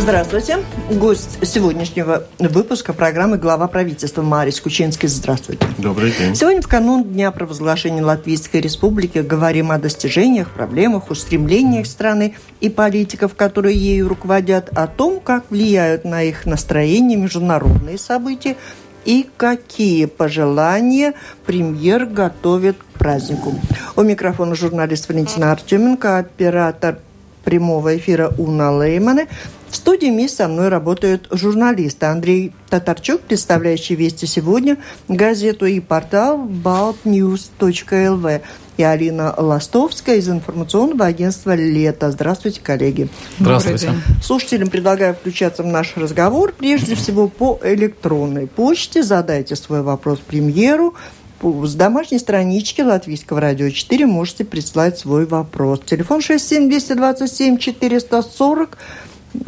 [0.00, 0.58] Здравствуйте.
[0.92, 5.08] Гость сегодняшнего выпуска программы глава правительства Марис Кучинский.
[5.08, 5.66] Здравствуйте.
[5.76, 6.36] Добрый день.
[6.36, 13.34] Сегодня в канун Дня провозглашения Латвийской Республики говорим о достижениях, проблемах, устремлениях страны и политиков,
[13.34, 18.56] которые ею руководят, о том, как влияют на их настроение международные события
[19.04, 23.52] и какие пожелания премьер готовит к празднику.
[23.96, 26.98] У микрофона журналист Валентина Артеменко, оператор
[27.44, 29.26] прямого эфира Уна Леймана.
[29.70, 36.38] В студии вместе со мной работают журналисты Андрей Татарчук, представляющий «Вести сегодня», газету и портал
[36.38, 38.42] baltnews.lv
[38.78, 42.10] и Алина Ластовская из информационного агентства «Лето».
[42.10, 43.08] Здравствуйте, коллеги.
[43.38, 43.92] Здравствуйте.
[44.22, 46.54] Слушателям предлагаю включаться в наш разговор.
[46.56, 50.94] Прежде всего, по электронной почте задайте свой вопрос премьеру–
[51.40, 55.82] с домашней странички Латвийского радио 4 можете прислать свой вопрос.
[55.86, 58.70] Телефон 67-227-440.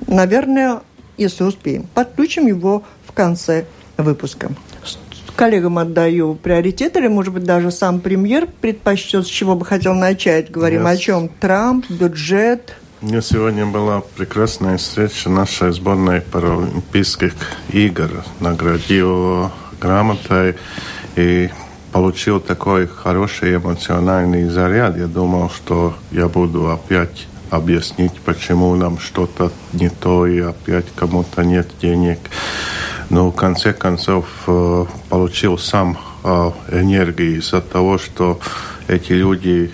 [0.06, 0.80] Наверное,
[1.16, 3.66] если успеем, подключим его в конце
[3.96, 4.50] выпуска.
[5.36, 10.50] Коллегам отдаю приоритет, или, может быть, даже сам премьер предпочтет, с чего бы хотел начать.
[10.50, 10.90] Говорим yes.
[10.90, 11.28] о чем?
[11.28, 17.32] Трамп, бюджет, меня сегодня была прекрасная встреча нашей сборной паралимпийских
[17.72, 18.10] игр.
[18.40, 20.56] Наградил грамотой
[21.16, 21.48] и
[21.92, 24.98] получил такой хороший эмоциональный заряд.
[24.98, 31.42] Я думал, что я буду опять объяснить, почему нам что-то не то, и опять кому-то
[31.42, 32.18] нет денег.
[33.10, 38.38] Но в конце концов э, получил сам э, энергии из-за того, что
[38.86, 39.72] эти люди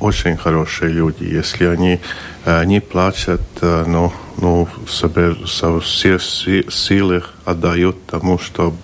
[0.00, 1.24] очень хорошие люди.
[1.24, 2.00] Если они
[2.44, 8.76] э, не плачут, но ну, все силы отдают тому, чтобы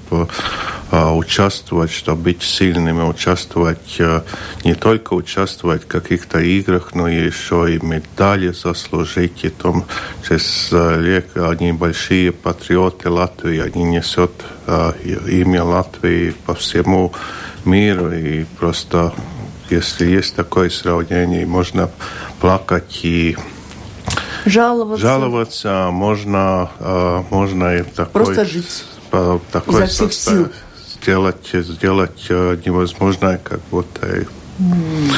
[0.91, 4.01] участвовать, чтобы быть сильными, участвовать,
[4.65, 9.45] не только участвовать в каких-то играх, но еще и медали заслужить.
[9.45, 9.85] И том,
[10.27, 14.33] через лет они большие патриоты Латвии, они несут
[14.67, 17.13] имя Латвии по всему
[17.65, 18.13] миру.
[18.13, 19.13] И просто,
[19.69, 21.89] если есть такое сравнение, можно
[22.41, 23.37] плакать и
[24.45, 25.07] Жаловаться.
[25.07, 28.25] Жаловаться можно, э, можно и такой...
[28.25, 28.85] Просто жить.
[29.11, 30.49] Такой Изо всех сил.
[31.01, 34.27] Сделать, сделать э, невозможное, как будто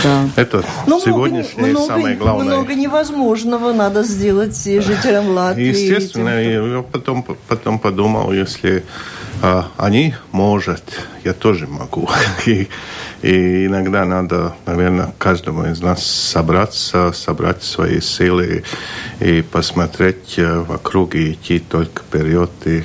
[0.05, 0.29] да.
[0.37, 2.57] Это Но ну, сегодняшнее много, самое главное.
[2.57, 5.67] Много невозможного надо сделать жителям Латвии.
[5.67, 8.85] Естественно, я потом, потом подумал, если
[9.45, 10.85] а, они может,
[11.25, 12.09] я тоже могу.
[12.47, 12.69] И,
[13.23, 18.63] и иногда надо, наверное, каждому из нас собраться, собрать свои силы
[19.21, 22.85] и посмотреть э, вокруг и идти только вперед и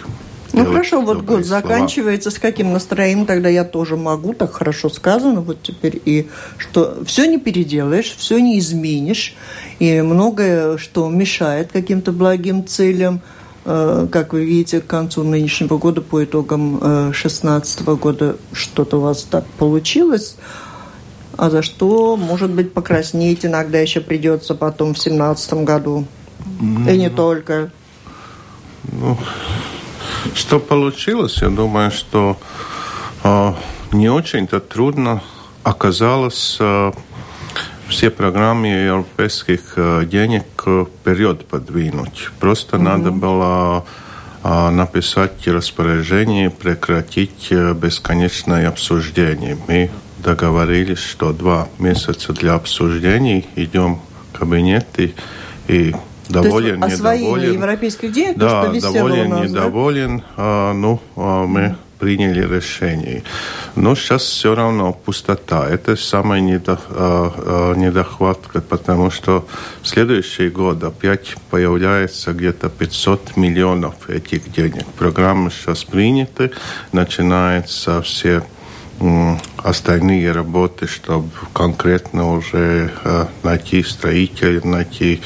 [0.54, 1.62] ну хорошо, вот год слова.
[1.62, 6.02] заканчивается, с каким настроением тогда я тоже могу, так хорошо сказано, вот теперь.
[6.06, 9.36] И что все не переделаешь, все не изменишь,
[9.80, 13.22] и многое, что мешает каким-то благим целям,
[13.68, 19.24] как вы видите, к концу нынешнего года, по итогам 2016 э, года, что-то у вас
[19.24, 20.38] так получилось,
[21.36, 26.06] а за что, может быть, покраснеть иногда еще придется потом в 2017 году.
[26.62, 26.94] Mm-hmm.
[26.94, 27.72] И не только.
[28.84, 29.18] Ну,
[30.34, 31.42] что получилось?
[31.42, 32.38] Я думаю, что
[33.24, 33.54] э,
[33.92, 35.22] не очень-то трудно
[35.64, 36.94] оказалось э,
[37.90, 42.30] все программы европейских э, денег вперед подвинуть.
[42.40, 42.82] Просто mm-hmm.
[42.82, 43.86] надо было
[44.44, 49.58] э, написать распоряжение, прекратить э, бесконечное обсуждение.
[49.68, 49.90] Мы
[50.20, 54.00] договорились, что два месяца для обсуждений идем
[54.34, 55.14] в кабинет и,
[55.68, 55.96] и
[56.30, 57.54] доволен, То есть недоволен.
[57.54, 60.24] европейских денег, да, то, что доволен, нас, недоволен, да?
[60.38, 63.24] а, ну, а мы приняли решение.
[63.76, 65.68] Но сейчас все равно пустота.
[65.68, 65.96] Это
[66.40, 69.48] недо, а, а, недохватка, потому что
[69.82, 74.86] в следующий год опять появляется где-то 500 миллионов этих денег.
[74.98, 76.52] Программы сейчас приняты,
[76.92, 78.44] начинаются все
[79.58, 85.22] остальные работы, чтобы конкретно уже э, найти строителей, найти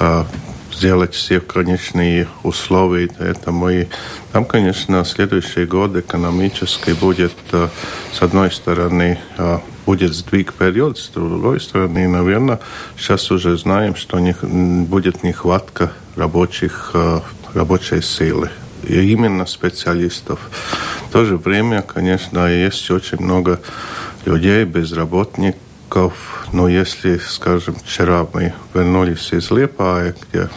[0.00, 0.24] э,
[0.72, 3.08] сделать все конечные условия.
[3.18, 3.88] Это мы,
[4.32, 7.68] там, конечно, следующий год экономический будет, э,
[8.12, 12.60] с одной стороны, э, будет сдвиг вперед, с другой стороны, наверное,
[12.96, 14.34] сейчас уже знаем, что не,
[14.84, 17.20] будет нехватка рабочих, э,
[17.54, 18.50] рабочей силы
[18.82, 20.40] и именно специалистов.
[21.08, 23.60] В то же время, конечно, есть очень много
[24.24, 24.64] людей,
[25.92, 26.48] безработников.
[26.52, 30.48] Но если, скажем, вчера мы вернулись из Лепая, где,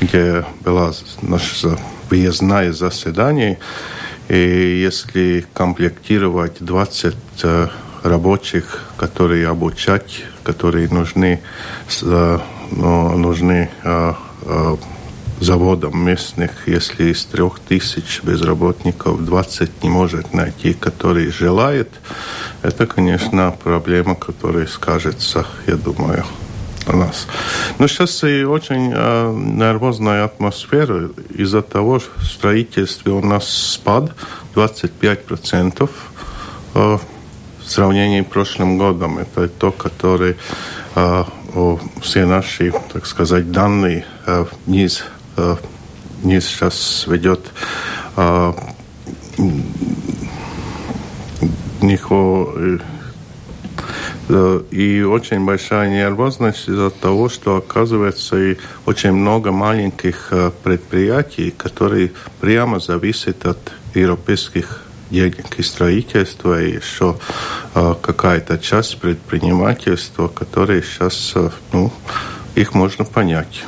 [0.00, 0.92] где была
[1.22, 1.78] наша
[2.10, 3.58] выездное заседание,
[4.28, 7.68] и если комплектировать 20 э,
[8.02, 11.40] рабочих, которые обучать, которые нужны,
[12.02, 12.38] э,
[12.70, 14.14] нужны э,
[15.44, 21.90] заводам местных, если из трех тысяч безработников 20 не может найти, который желает,
[22.62, 26.24] это, конечно, проблема, которая скажется, я думаю,
[26.86, 27.26] у нас.
[27.78, 34.12] Но сейчас и очень э, нервозная атмосфера из-за того, что в строительстве у нас спад
[34.54, 35.90] 25%
[36.74, 36.98] э,
[37.64, 39.18] в сравнении с прошлым годом.
[39.18, 40.36] Это то, который
[40.94, 41.24] э,
[42.02, 45.04] все наши, так сказать, данные э, вниз,
[45.36, 45.56] э,
[46.22, 47.40] вниз сейчас ведет
[48.16, 48.52] э,
[51.80, 52.54] него
[54.28, 61.50] Э, и очень большая нервозность из-за того, что оказывается и очень много маленьких э, предприятий,
[61.50, 67.16] которые прямо зависят от европейских денег и строительства, и еще
[67.74, 71.34] э, какая-то часть предпринимательства, которые сейчас,
[71.72, 71.92] ну,
[72.54, 73.64] их можно понять.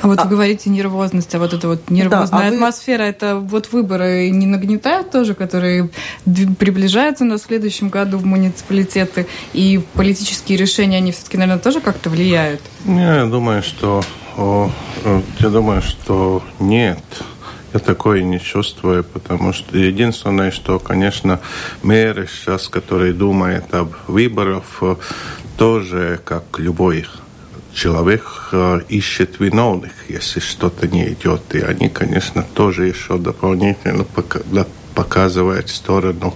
[0.00, 0.24] А вот а...
[0.24, 3.08] вы говорите нервозность, а вот эта вот нервозная да, а атмосфера, вы...
[3.08, 5.90] это вот выборы не нагнетают тоже, которые
[6.58, 12.60] приближаются на следующем году в муниципалитеты, и политические решения, они все-таки, наверное, тоже как-то влияют?
[12.84, 14.02] Я думаю, что
[14.36, 16.98] я думаю, что нет.
[17.72, 21.40] Я такое не чувствую, потому что единственное, что, конечно,
[21.82, 24.64] мэры сейчас, которые думают об выборах,
[25.56, 27.06] тоже, как любой
[27.72, 31.54] человек э, ищет виновных, если что-то не идет.
[31.54, 34.04] И они, конечно, тоже еще дополнительно
[34.94, 36.34] показывают сторону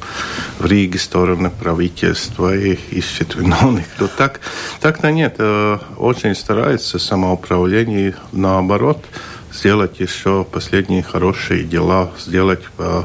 [0.59, 3.87] в Риге, сторону правительства и ищет виновных.
[3.99, 4.41] Но так,
[4.81, 5.37] так-то нет.
[5.39, 9.05] Э, очень старается самоуправление наоборот
[9.53, 13.03] сделать еще последние хорошие дела, сделать, э,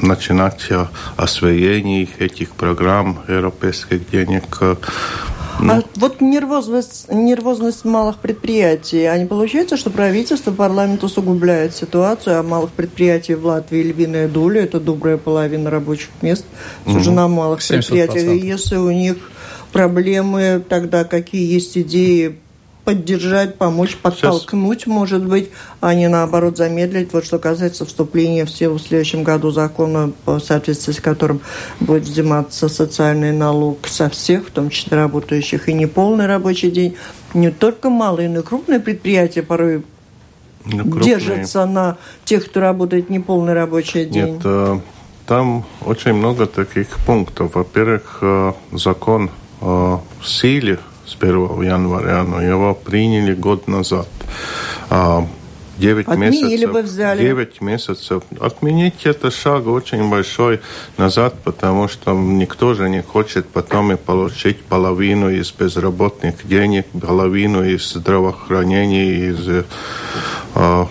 [0.00, 0.68] начинать
[1.16, 4.44] освоение этих программ европейских денег
[5.60, 5.72] ну.
[5.72, 12.42] А вот нервозность, нервозность малых предприятий, а не получается, что правительство, парламент усугубляет ситуацию, а
[12.42, 16.44] малых предприятий в Латвии львиная доля, это добрая половина рабочих мест,
[16.86, 17.76] все же на малых 70%.
[17.76, 18.32] предприятиях.
[18.32, 19.16] И если у них
[19.72, 22.38] проблемы, тогда какие есть идеи
[22.84, 24.92] поддержать, помочь, подтолкнуть, Сейчас.
[24.92, 25.50] может быть,
[25.80, 27.12] а не наоборот замедлить.
[27.12, 31.40] Вот что касается вступления в силу в следующем году закона, в соответствии с которым
[31.80, 36.96] будет взиматься социальный налог со всех, в том числе работающих, и неполный рабочий день.
[37.32, 39.82] Не только малые, но и крупные предприятия порой
[40.66, 44.34] ну, держатся на тех, кто работает неполный рабочий день.
[44.34, 44.78] Нет, э,
[45.26, 47.54] там очень много таких пунктов.
[47.54, 49.30] Во-первых, э, закон
[49.60, 50.78] в силе
[51.14, 54.08] с 1 января, но его приняли год назад.
[55.76, 57.20] 9 а, месяцев, бы взяли.
[57.20, 58.22] 9 месяцев.
[58.40, 60.60] Отменить это шаг очень большой
[60.98, 67.64] назад, потому что никто же не хочет потом и получить половину из безработных денег, половину
[67.64, 69.64] из здравоохранения, из
[70.54, 70.88] а,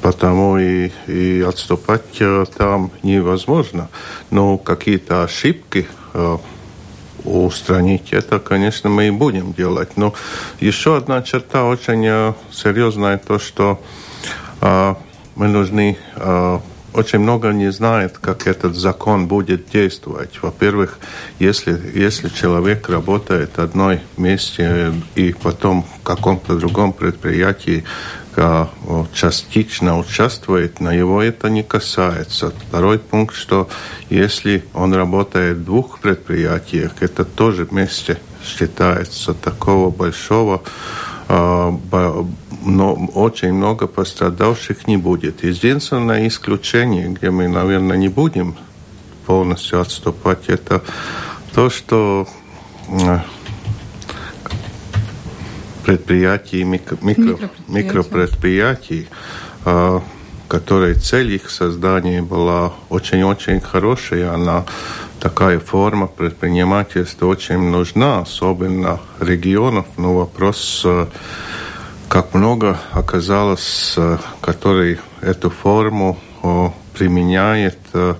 [0.00, 3.88] потому и, и отступать э, там невозможно.
[4.30, 6.38] Но какие-то ошибки э,
[7.24, 8.12] устранить.
[8.12, 9.96] Это, конечно, мы и будем делать.
[9.96, 10.14] Но
[10.60, 13.80] еще одна черта очень э, серьезная, то, что
[14.60, 14.94] э,
[15.34, 16.58] мы нужны э,
[16.94, 20.38] очень много не знает, как этот закон будет действовать.
[20.42, 20.98] Во-первых,
[21.40, 27.84] если, если человек работает в одной месте и потом в каком-то другом предприятии
[29.12, 32.52] частично участвует, но его это не касается.
[32.68, 33.68] Второй пункт, что
[34.10, 40.62] если он работает в двух предприятиях, это тоже вместе считается такого большого
[41.28, 41.74] а,
[42.64, 45.44] но очень много пострадавших не будет.
[45.44, 48.56] Единственное исключение, где мы, наверное, не будем
[49.26, 50.82] полностью отступать, это
[51.54, 52.28] то, что
[55.84, 57.38] предприятий, микро, микро,
[57.68, 59.08] микропредприятий,
[59.64, 60.02] а,
[60.48, 64.32] которые цель их создания была очень-очень хорошая.
[64.32, 64.64] Она
[65.20, 69.86] такая форма предпринимательства очень нужна, особенно регионов.
[69.96, 71.06] Но вопрос, э,
[72.08, 76.18] как много оказалось, э, который эту форму
[76.94, 78.14] применяет э,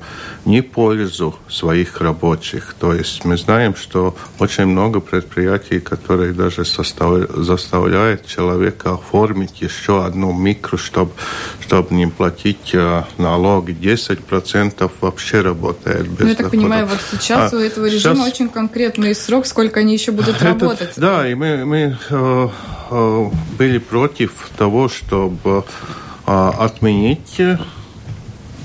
[0.44, 2.74] не пользу своих рабочих.
[2.78, 7.30] То есть мы знаем, что очень много предприятий, которые даже состав...
[7.30, 11.12] заставляют человека оформить еще одну микро, чтобы,
[11.60, 13.72] чтобы не платить э, налоги.
[13.72, 16.50] 10% вообще работает без Ну, я так дохода.
[16.50, 18.28] понимаю, вот сейчас а, у этого режима сейчас...
[18.28, 20.92] очень конкретный срок, сколько они еще будут Это, работать.
[20.96, 22.48] Да, и мы, мы э,
[22.90, 25.64] э, были против того, чтобы
[26.26, 27.40] э, отменить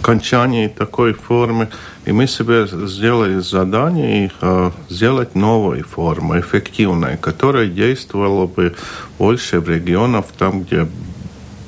[0.02, 1.70] окончании такой формы.
[2.06, 8.76] И мы себе сделали задание э, сделать новую форму, эффективную, которая действовала бы
[9.18, 10.88] больше в регионах, там, где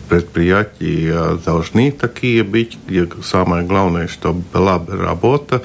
[0.10, 5.62] предприятия должны такие быть, где самое главное, чтобы была бы работа.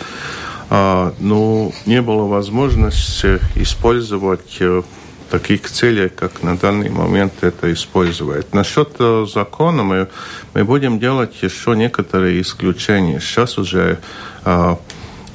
[0.69, 4.59] А, ну, не было возможности использовать
[5.31, 8.55] таких целей, как на данный момент это использует.
[8.55, 10.09] Насчет э, закона мы,
[10.55, 13.21] мы будем делать еще некоторые исключения.
[13.21, 13.99] Сейчас уже
[14.45, 14.77] э,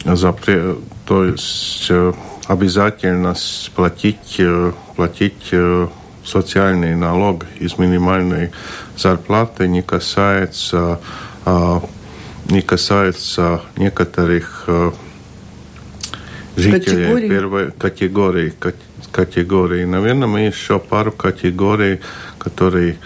[0.05, 2.13] запре, то есть э,
[2.47, 5.87] обязательность платить, э, платить э,
[6.23, 8.51] социальный налог из минимальной
[8.97, 10.99] зарплаты не касается,
[11.45, 11.79] э,
[12.49, 14.91] не касается некоторых э,
[16.55, 17.29] жителей категории.
[17.29, 18.53] первой категории
[19.11, 19.85] категорий.
[19.85, 21.99] Наверное, мы еще пару категорий,
[22.39, 22.97] которые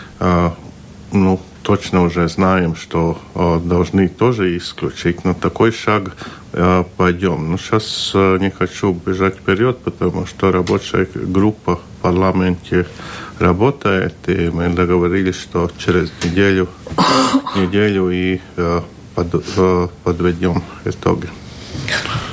[1.12, 5.26] ну, точно уже знаем, что а, должны тоже исключить.
[5.26, 6.16] Но такой шаг
[6.54, 7.52] а, пойдем.
[7.52, 12.86] Но сейчас не хочу бежать вперед, потому что рабочая группа в парламенте
[13.40, 16.70] работает, и мы договорились, что через неделю,
[17.56, 18.40] неделю и
[19.16, 19.44] под,
[20.04, 21.30] подведем итоги.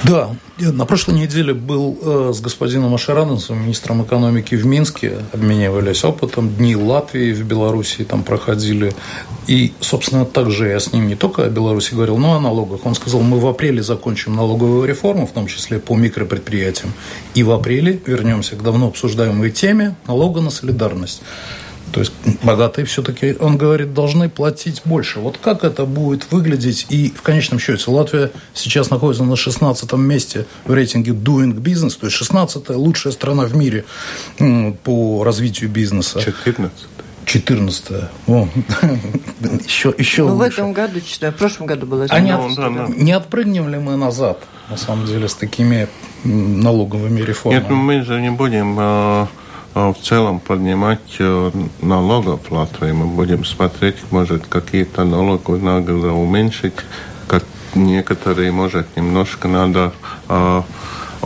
[0.04, 6.54] Да, на прошлой неделе был э, с господином Ашаранцем, министром экономики в Минске, обменивались опытом,
[6.54, 8.92] дни Латвии в Беларуси там проходили.
[9.46, 12.84] И, собственно, также я с ним не только о Беларуси говорил, но и о налогах.
[12.84, 16.92] Он сказал, мы в апреле закончим налоговую реформу, в том числе по микропредприятиям,
[17.34, 21.22] и в апреле вернемся к давно обсуждаемой теме налога на солидарность.
[21.92, 25.20] То есть богатые все-таки, он говорит, должны платить больше.
[25.20, 26.86] Вот как это будет выглядеть?
[26.88, 32.06] И в конечном счете Латвия сейчас находится на 16 месте в рейтинге Doing Business, то
[32.06, 33.84] есть 16-я лучшая страна в мире
[34.84, 36.20] по развитию бизнеса.
[36.20, 36.72] 14
[37.24, 37.92] 14
[38.26, 38.48] О,
[39.64, 42.06] еще, еще Ну, в этом году, в прошлом году было.
[42.08, 42.86] А не, от, да, да.
[42.88, 45.88] не отпрыгнем ли мы назад, на самом деле, с такими
[46.24, 47.60] налоговыми реформами?
[47.60, 49.28] Нет, мы же не будем а
[49.74, 51.50] в целом поднимать э,
[51.80, 52.92] налогов Латвии.
[52.92, 56.74] Мы будем смотреть, может, какие-то налоги надо уменьшить,
[57.26, 59.92] как некоторые, может, немножко надо
[60.28, 60.64] а,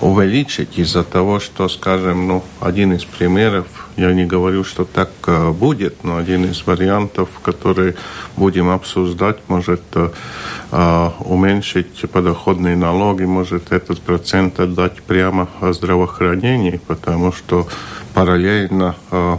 [0.01, 5.53] увеличить из-за того, что, скажем, ну, один из примеров, я не говорю, что так а,
[5.53, 7.95] будет, но один из вариантов, который
[8.37, 9.83] будем обсуждать, может
[10.71, 17.67] а, уменьшить подоходные налоги, может этот процент отдать прямо о здравоохранении, потому что
[18.17, 19.37] параллельно э,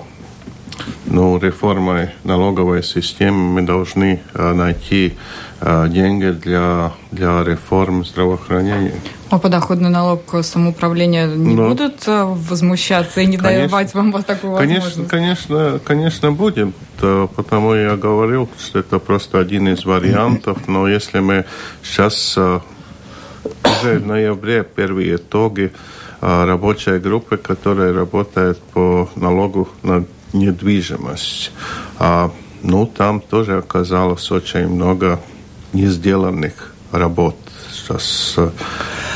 [1.06, 8.94] ну, реформой налоговой системы мы должны э, найти э, деньги для, для реформ здравоохранения.
[9.30, 14.26] А подоходный налог самоуправления не Но, ну, будут возмущаться и не конечно, давать вам вот
[14.26, 15.08] такую возможность?
[15.08, 16.74] Конечно, конечно, конечно будем.
[17.00, 20.68] Потому я говорил, что это просто один из вариантов.
[20.68, 21.46] Но если мы
[21.84, 25.72] сейчас уже в ноябре первые итоги
[26.22, 31.52] рабочая группа, которая работает по налогу на недвижимость.
[32.00, 32.32] А,
[32.64, 35.20] ну, там тоже оказалось очень много
[35.74, 37.36] не сделанных работ.
[37.72, 38.38] Сейчас,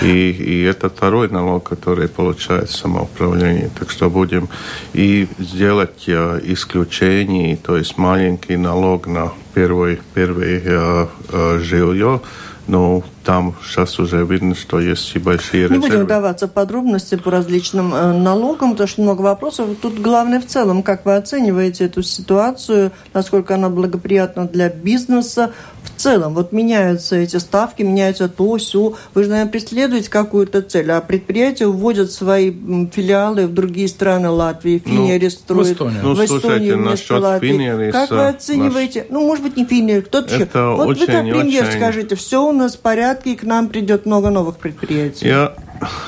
[0.02, 3.70] и, и это второй налог, который получает самоуправление.
[3.78, 4.50] Так что будем
[4.94, 12.22] и сделать э, исключение, то есть маленький налог на первое, первое э, э, жилье,
[12.68, 15.84] но там сейчас уже видно, что есть и большие резервы.
[15.84, 19.70] Не будем вдаваться в подробности по различным э, налогам, потому что много вопросов.
[19.82, 25.52] Тут главное в целом, как вы оцениваете эту ситуацию, насколько она благоприятна для бизнеса,
[25.84, 28.96] в целом, вот меняются эти ставки, меняются то, все.
[29.14, 34.82] Вы же, наверное, преследуете какую-то цель, а предприятия вводят свои филиалы в другие страны Латвии,
[34.84, 35.68] Финерис ну, строит.
[35.68, 36.00] В Эстонию.
[36.04, 37.52] Ну, в Эстонию слушайте, Латвии.
[37.52, 39.00] Финериса, как вы оцениваете?
[39.02, 39.10] Наш...
[39.10, 40.48] Ну, может быть, не Финерис, кто-то еще.
[40.54, 41.78] Вот очень, вы как премьер очень...
[41.78, 45.28] скажите, все у нас в порядке, и к нам придет много новых предприятий.
[45.28, 45.56] Я,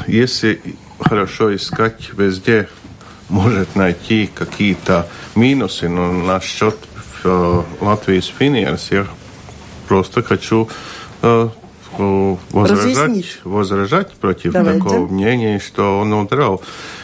[0.07, 0.62] если
[1.00, 2.67] хорошо искать везде,
[3.29, 6.77] может найти какие-то минусы, но насчет
[7.24, 9.07] э, Латвии с Финерис я
[9.88, 10.69] просто хочу
[11.22, 11.50] э,
[11.98, 14.79] возражать, возражать против Давайте.
[14.79, 16.62] такого мнения, что он удрал.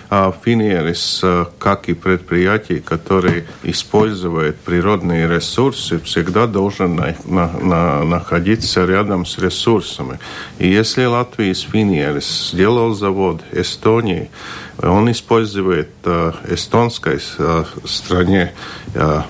[0.10, 8.04] А Финерис, э, как и предприятие, которые используют природные ресурсы, всегда должен на, на, на,
[8.04, 10.20] находиться рядом с ресурсами.
[10.58, 14.30] И если Латвия с Финерис сделал завод Эстонии,
[14.82, 18.54] он использует э, эстонской э, стране
[18.94, 19.22] э,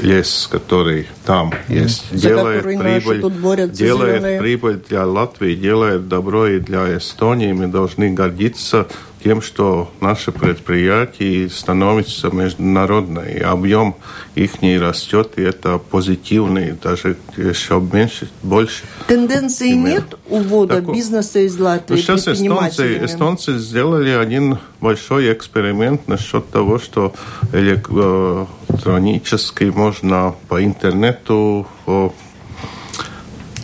[0.00, 6.98] лес, который там есть, За делает прибыль, делает прибыль для Латвии, делает добро и для
[6.98, 7.52] Эстонии.
[7.52, 8.88] Мы должны гордиться
[9.26, 13.96] тем, что наши предприятия становятся международные, объем
[14.36, 18.84] их не растет, и это позитивный, даже еще меньше, больше.
[19.08, 19.94] Тенденции пример.
[19.94, 26.48] нет увода так, бизнеса из Латвии ну, Сейчас эстонцы, эстонцы сделали один большой эксперимент насчет
[26.50, 27.12] того, что
[27.52, 31.66] электронически можно по интернету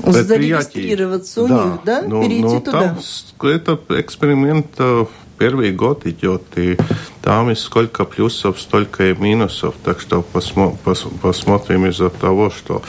[0.04, 2.02] Зарегистрироваться у да, них, да?
[2.02, 2.96] Но, Перейти но туда?
[3.38, 5.04] Там этот эксперимент э,
[5.42, 6.78] первый год идет, и
[7.20, 9.74] там и сколько плюсов, столько и минусов.
[9.82, 12.80] Так что посмо, пос, посмотрим из-за того, что...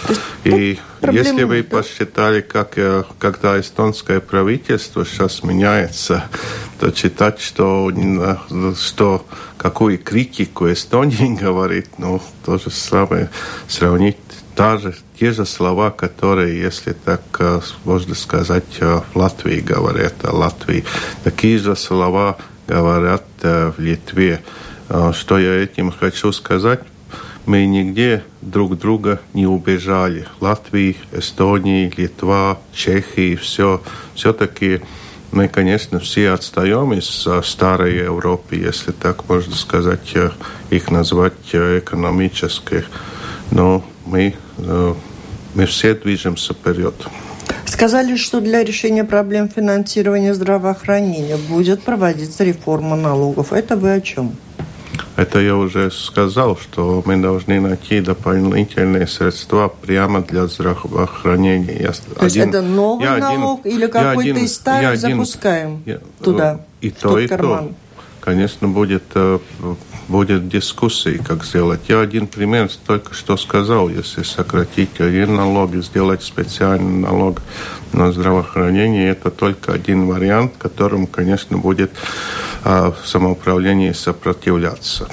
[0.44, 6.26] и если вы посчитали, как, э, когда эстонское правительство сейчас меняется,
[6.80, 7.92] то читать, что,
[8.80, 9.26] что
[9.58, 13.32] какую критику Эстонии говорит, ну, то же самое
[13.68, 14.18] сравнить
[14.56, 20.14] та же, те же слова, которые, если так э, можно сказать, э, в Латвии говорят
[20.24, 20.86] о Латвии.
[21.24, 24.42] Такие же слова говорят э, в Литве.
[25.14, 26.82] Что я этим хочу сказать?
[27.46, 30.28] Мы нигде друг друга не убежали.
[30.40, 33.82] Латвии, Эстонии, Литва, Чехии, все.
[34.14, 34.82] Все-таки
[35.32, 40.14] мы, конечно, все отстаем из старой Европы, если так можно сказать,
[40.70, 42.86] их назвать экономических.
[43.50, 44.94] Но мы Э,
[45.56, 46.96] мы все движемся вперед.
[47.66, 53.54] Сказали, что для решения проблем финансирования здравоохранения будет проводиться реформа налогов.
[53.54, 54.36] Это вы о чем?
[55.16, 61.78] Это я уже сказал, что мы должны найти дополнительные средства прямо для здравоохранения.
[61.80, 66.62] Я То один, есть это новый налог один, или какой-то из старых запускаем я, туда,
[66.82, 67.70] и в то, тот и карман?
[67.70, 67.76] То.
[68.24, 69.40] Конечно, будет э,
[70.08, 71.82] будет дискуссии, как сделать.
[71.90, 77.42] Я один пример только что сказал, если сократить один налог и сделать специальный налог
[77.92, 81.92] на здравоохранение, это только один вариант, которому, конечно, будет
[82.64, 85.10] а, самоуправление сопротивляться.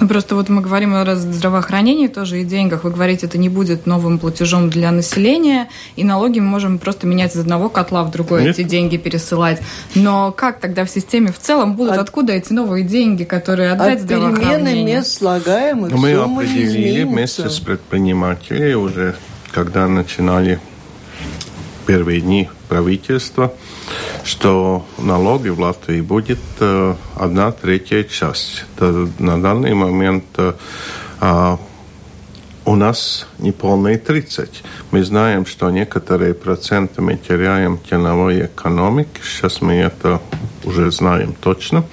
[0.00, 2.84] Ну, просто вот мы говорим о здравоохранении тоже и деньгах.
[2.84, 7.34] Вы говорите, это не будет новым платежом для населения, и налоги мы можем просто менять
[7.34, 8.58] из одного котла в другой, Нет.
[8.58, 9.60] эти деньги пересылать.
[9.94, 11.94] Но как тогда в системе в целом будут?
[11.94, 12.00] От...
[12.00, 14.66] Откуда эти новые деньги, которые отдать От здравоохранению?
[14.66, 19.16] перемены мест слагаемых Мы определили вместе с предпринимателями уже,
[19.52, 20.60] когда начинали
[21.88, 23.54] первые дни правительства,
[24.22, 28.66] что налоги в Латвии будет э, одна третья часть.
[29.18, 30.52] На данный момент э,
[31.18, 31.58] а,
[32.66, 34.62] у нас не полные 30.
[34.90, 39.22] Мы знаем, что некоторые проценты мы теряем теневой экономики.
[39.24, 40.20] Сейчас мы это
[40.64, 41.86] уже знаем точно.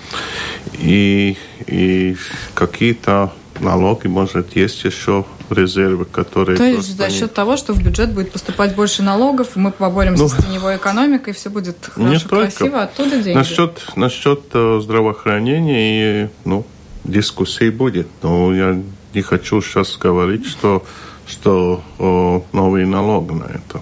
[0.74, 2.17] И, и
[2.54, 6.58] какие-то налоги, может, есть еще резервы, которые...
[6.58, 10.30] То есть за счет того, что в бюджет будет поступать больше налогов, мы поборемся ну,
[10.30, 12.56] с теневой экономикой, все будет хорошо, не только.
[12.56, 13.38] красиво, оттуда деньги.
[13.38, 16.66] Насчет, насчет э, здравоохранения и ну,
[17.04, 18.08] дискуссий будет.
[18.22, 18.82] Но я
[19.14, 20.84] не хочу сейчас говорить, что,
[21.28, 23.82] что о, новый налог на это.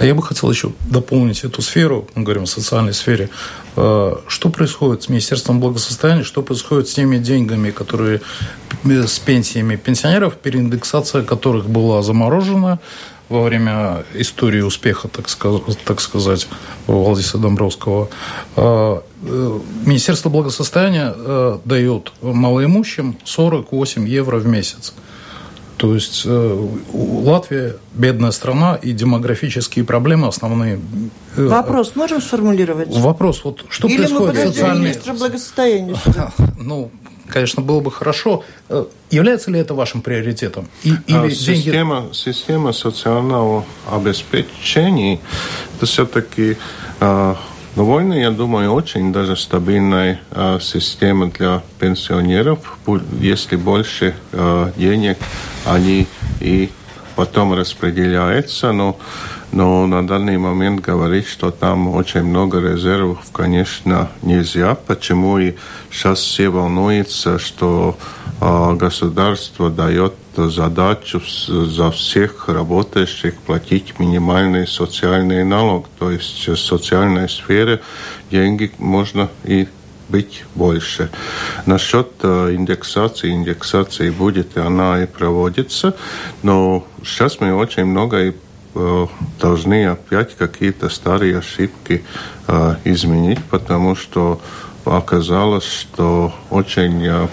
[0.00, 3.28] Я бы хотел еще дополнить эту сферу, мы говорим о социальной сфере.
[3.76, 8.20] Э, что происходит с Министерством благосостояния, что происходит с теми деньгами, которые
[8.84, 12.78] э, с пенсиями пенсионеров, переиндексация которых была заморожена
[13.28, 16.48] во время истории успеха, так сказать, так сказать
[16.86, 18.08] Валдиса Домбровского.
[18.56, 19.00] Э,
[19.84, 21.14] Министерство благосостояния
[21.64, 24.94] дает малоимущим 48 евро в месяц.
[25.80, 30.78] То есть э, Латвия бедная страна и демографические проблемы основные.
[31.38, 32.94] Э, Вопрос можем сформулировать?
[32.94, 34.82] Вопрос вот что Или происходит мы социальные...
[34.82, 35.96] министра благосостояния?
[36.58, 36.90] Ну,
[37.28, 38.44] конечно, было бы хорошо.
[38.68, 40.68] Э, является ли это вашим приоритетом?
[40.82, 42.14] И, или а, система, деньги...
[42.14, 45.18] система социального обеспечения
[45.76, 46.58] это все-таки
[47.72, 52.78] а, Довольно, я думаю, очень даже стабильная э, система для пенсионеров.
[53.20, 55.18] Если больше э, денег,
[55.64, 56.06] они
[56.40, 56.70] и
[57.16, 58.72] потом распределяются.
[58.72, 58.98] Но,
[59.52, 64.74] но на данный момент говорить, что там очень много резервов, конечно, нельзя.
[64.74, 65.54] Почему и
[65.90, 67.96] сейчас все волнуются, что
[68.40, 75.88] э, государство дает задачу за всех работающих платить минимальный социальный налог.
[75.98, 77.80] То есть в социальной сфере
[78.30, 79.66] деньги можно и
[80.08, 81.10] быть больше.
[81.66, 85.94] Насчет индексации, индексации будет, и она и проводится,
[86.42, 88.32] но сейчас мы очень много и
[89.40, 92.04] должны опять какие-то старые ошибки
[92.46, 94.40] э, изменить, потому что
[94.84, 97.28] оказалось, что очень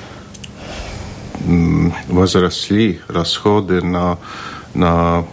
[2.08, 4.17] возросли расходы на,
[4.73, 5.26] на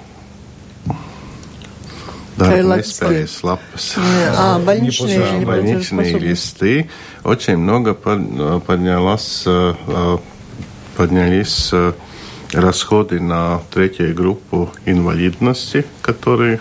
[2.37, 3.95] Darba nespējas lapas.
[3.97, 6.91] А, больничные, да, больничные листы.
[7.23, 9.45] Очень много поднялось,
[10.97, 11.73] поднялись
[12.55, 16.61] расходы на третью группу инвалидности, которые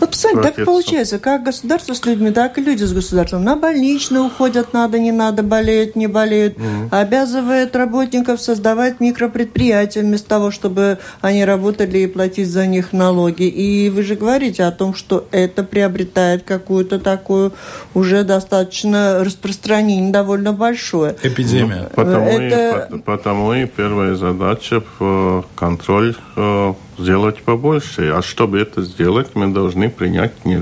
[0.00, 3.44] вот посмотрите, так получается, как государство с людьми, так и люди с государством.
[3.44, 6.56] На больничные уходят, надо, не надо, болеют, не болеют.
[6.56, 6.88] Угу.
[6.90, 13.44] Обязывает работников создавать микропредприятия вместо того, чтобы они работали и платить за них налоги.
[13.44, 17.52] И вы же говорите о том, что это приобретает какую-то такую
[17.94, 21.16] уже достаточно распространение довольно большое.
[21.22, 21.82] Эпидемия.
[21.82, 22.88] Ну, потому, это...
[22.92, 28.12] и, потому и первая задача в контроль э, сделать побольше.
[28.14, 30.60] А чтобы это сделать, мы должны принять не,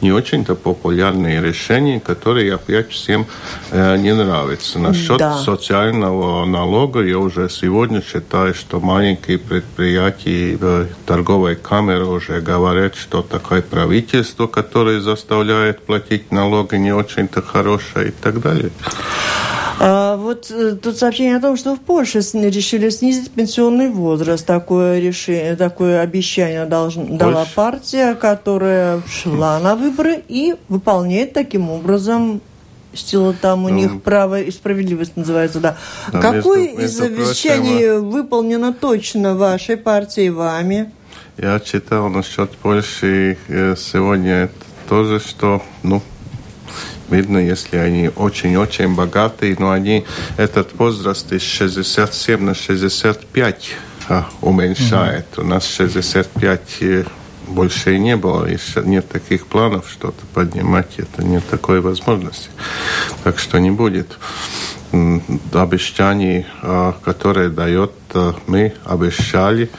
[0.00, 3.26] не очень-то популярные решения, которые опять всем
[3.70, 4.78] э, не нравятся.
[4.78, 5.38] Насчет да.
[5.38, 13.22] социального налога я уже сегодня считаю, что маленькие предприятия, э, торговые камеры уже говорят, что
[13.22, 18.70] такое правительство, которое заставляет платить налоги, не очень-то хорошее и так далее.
[19.80, 24.46] А, вот э, тут сообщение о том, что в Польше решили снизить пенсионный возраст.
[24.46, 32.40] Такое решение, такое обещание должен, дала партия, которая шла на выборы и выполняет таким образом
[32.96, 35.76] сила там у ну, них право и справедливость называется, да.
[36.12, 40.92] да Какое между, из обещаний прочим, выполнено точно вашей партией, вами?
[41.36, 44.50] Я читал насчет Польши э, сегодня
[44.88, 46.02] тоже, что ну,
[47.10, 50.04] видно, если они очень-очень богатые, но они
[50.36, 53.70] этот возраст из 67 на 65
[54.08, 55.26] а, уменьшает.
[55.32, 55.42] Mm-hmm.
[55.42, 57.04] У нас 65 э,
[57.48, 62.48] больше и не было, еще нет таких планов что-то поднимать, это нет такой возможности.
[63.22, 64.18] Так что не будет
[65.52, 69.70] обещаний, а, которые дает, а, мы обещали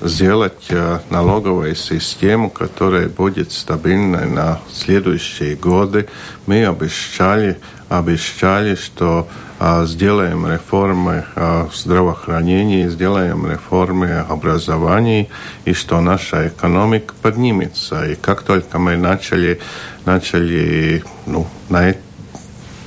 [0.00, 6.08] сделать э, налоговую систему, которая будет стабильной на следующие годы.
[6.46, 9.28] Мы обещали, обещали что
[9.58, 15.28] а, сделаем реформы а, здравоохранения, сделаем реформы образования,
[15.64, 18.06] и что наша экономика поднимется.
[18.06, 19.58] И как только мы начали,
[20.04, 21.94] начали ну, на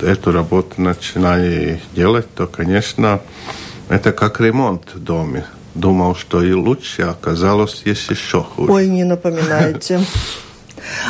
[0.00, 3.20] эту работу начинали делать, то, конечно,
[3.88, 5.44] это как ремонт в доме
[5.80, 8.70] думал, что и лучше, оказалось есть еще хуже.
[8.72, 10.00] Ой, не напоминайте.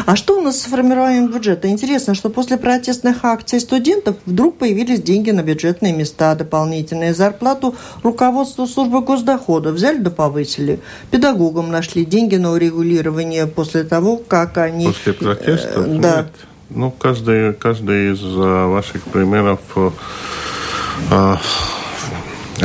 [0.06, 1.68] А что у нас с формированием бюджета?
[1.68, 8.66] Интересно, что после протестных акций студентов вдруг появились деньги на бюджетные места, дополнительные зарплату руководству
[8.66, 10.80] службы госдохода взяли да повысили.
[11.10, 14.86] Педагогам нашли деньги на урегулирование после того, как они...
[14.86, 15.86] После протестов?
[15.86, 16.16] Э, да.
[16.16, 16.32] Нет.
[16.70, 21.36] Ну, каждый, каждый из э, ваших примеров э,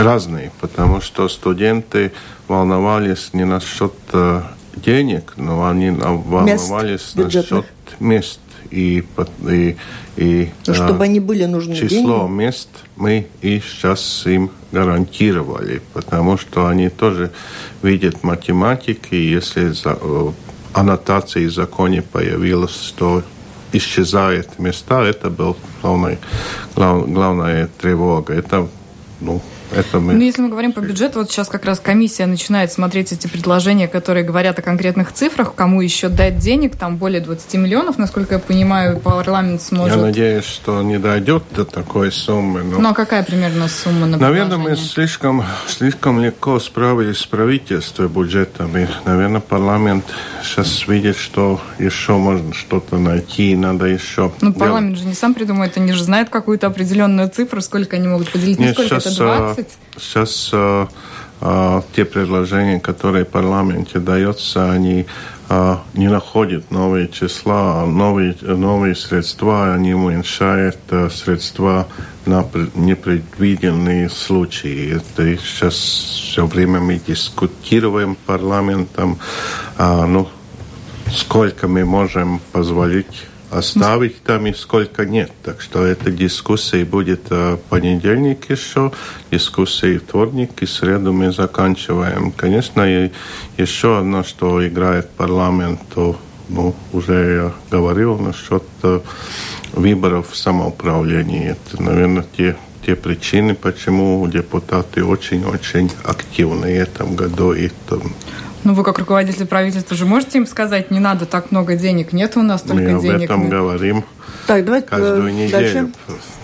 [0.04, 2.12] разные, потому что студенты
[2.48, 4.42] волновались не насчет э,
[4.76, 7.66] денег, но они волновались мест насчет
[8.00, 8.40] мест.
[8.72, 9.06] И,
[9.48, 9.78] и,
[10.18, 12.32] и ну, чтобы э, они были нужны число деньги.
[12.32, 17.32] мест мы и сейчас им гарантировали, потому что они тоже
[17.84, 20.32] видят математики, если за, э,
[20.74, 23.24] аннотации в законе появилось, что
[23.72, 26.18] исчезает места, это был главный,
[26.76, 28.34] глав, главная тревога.
[28.34, 28.68] Это
[29.22, 29.42] ну,
[29.74, 30.14] это мы...
[30.14, 33.88] Ну, если мы говорим по бюджету, вот сейчас как раз комиссия начинает смотреть эти предложения,
[33.88, 38.40] которые говорят о конкретных цифрах, кому еще дать денег, там более 20 миллионов, насколько я
[38.40, 39.96] понимаю, парламент сможет...
[39.96, 42.64] Я надеюсь, что не дойдет до такой суммы.
[42.64, 42.80] Но...
[42.80, 48.78] Ну, а какая примерно сумма на Наверное, мы слишком, слишком легко справились с правительством бюджетом,
[48.78, 50.06] и, наверное, парламент
[50.44, 54.32] сейчас видит, что еще можно что-то найти, надо еще...
[54.42, 58.32] Ну, парламент же не сам придумает, они же знают какую-то определенную цифру, сколько они могут
[58.32, 59.55] поделить, не сколько это 20?
[59.56, 59.78] 20?
[59.98, 60.88] Сейчас э,
[61.42, 65.06] э, те предложения, которые в парламенте даются, они
[65.50, 71.88] э, не находят новые числа, новые, новые средства, они уменьшают э, средства
[72.26, 74.98] на непредвиденные случаи.
[74.98, 79.18] Это сейчас все время мы дискутируем парламентом,
[79.78, 80.28] э, ну,
[81.12, 85.32] сколько мы можем позволить оставить там и сколько нет.
[85.44, 88.92] Так что эта дискуссия будет в понедельник еще,
[89.32, 92.32] дискуссии вторник и среду мы заканчиваем.
[92.32, 93.12] Конечно, и
[93.58, 96.18] еще одно, что играет парламент, то
[96.50, 98.64] ну, уже я говорил насчет
[99.74, 101.52] выборов самоуправления.
[101.52, 102.56] Это, наверное, те,
[102.86, 107.54] те причины, почему депутаты очень-очень активны в этом году.
[107.54, 108.02] И там,
[108.66, 112.36] ну, вы как руководитель правительства же можете им сказать, не надо так много денег, нет
[112.36, 113.04] у нас столько Мы денег.
[113.04, 113.50] Мы об этом нет.
[113.52, 114.06] говорим
[114.48, 115.52] так, давайте каждую неделю.
[115.52, 115.92] Дальше.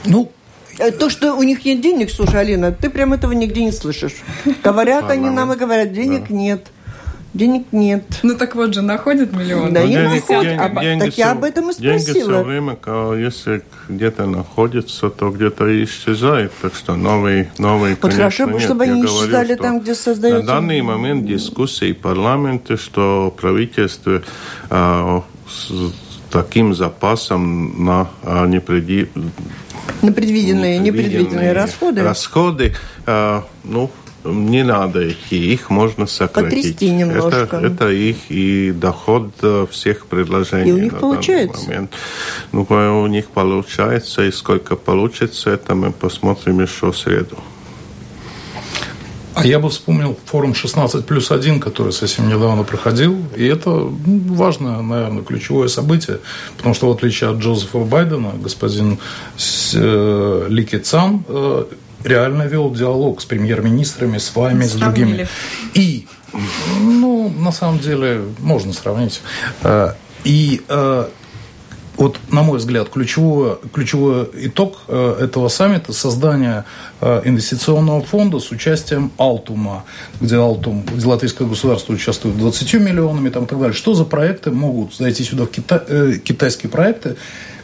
[0.06, 0.32] Ну,
[0.80, 4.16] э, то, что у них нет денег, слушай, Алина, ты прям этого нигде не слышишь.
[4.64, 6.68] Говорят они нам и говорят, денег нет.
[7.34, 8.04] Денег нет.
[8.24, 9.74] Ну так вот же, находят миллион.
[9.74, 10.28] Да, ну, и находят.
[10.28, 12.00] Деньги, деньги, так я об этом и спросила.
[12.00, 12.78] Деньги все время,
[13.18, 16.52] если где-то находится, то где-то исчезает.
[16.62, 20.46] Так что новые, новые Вот хорошо бы, чтобы они исчезали там, где создаются...
[20.46, 24.22] На данный момент дискуссии в парламенте, что правительство
[24.70, 25.72] а, с
[26.32, 29.10] таким запасом на а, непреди...
[30.02, 32.04] на предвиденные, непредвиденные расходы.
[32.04, 33.90] Расходы, а, ну,
[34.24, 36.50] не надо идти, их можно сократить.
[36.50, 37.58] Потрясти немножко.
[37.58, 40.70] Это, это их и доход э, всех предложений.
[40.70, 41.68] И у них получается.
[41.68, 41.92] Момент.
[42.52, 42.68] Ну,
[43.04, 47.38] у них получается, и сколько получится, это мы посмотрим еще в среду.
[49.34, 53.18] А я бы вспомнил форум 16 плюс 1, который совсем недавно проходил.
[53.36, 56.20] И это ну, важное, наверное, ключевое событие.
[56.58, 59.00] Потому что, в отличие от Джозефа Байдена, господин
[59.74, 61.66] э, Ли Цан э,
[62.04, 65.28] реально вел диалог с премьер-министрами, с вами, с другими.
[65.74, 66.08] И,
[66.80, 69.22] ну, на самом деле, можно сравнить.
[69.64, 70.62] Э, и
[72.02, 76.66] вот, на мой взгляд, ключевой, ключевой итог э, этого саммита– создание
[77.00, 79.84] э, инвестиционного фонда с участием Алтума,
[80.20, 83.76] где Алтум, где латвийское государство участвует 20 миллионами там, и так далее.
[83.76, 85.86] Что за проекты могут зайти сюда, в Кита...
[85.88, 87.18] э, китайские проекты,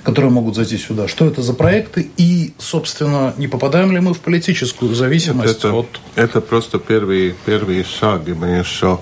[0.04, 1.08] которые могут зайти сюда?
[1.08, 2.12] Что это за проекты?
[2.18, 5.88] И, собственно, не попадаем ли мы в политическую зависимость это, от...
[6.16, 8.34] Это просто первые, первые шаги.
[8.34, 9.00] Мы еще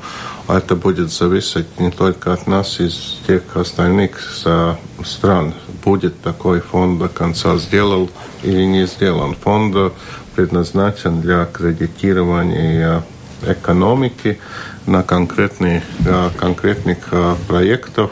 [0.47, 4.21] это будет зависеть не только от нас, из тех остальных
[5.03, 5.53] стран.
[5.84, 8.10] Будет такой фонд до конца сделал
[8.43, 9.36] или не сделан.
[9.36, 9.93] Фонд
[10.36, 13.03] предназначен для кредитирования
[13.45, 14.39] экономики
[14.86, 15.84] на конкретные,
[16.39, 16.97] конкретных
[17.47, 18.12] проектов,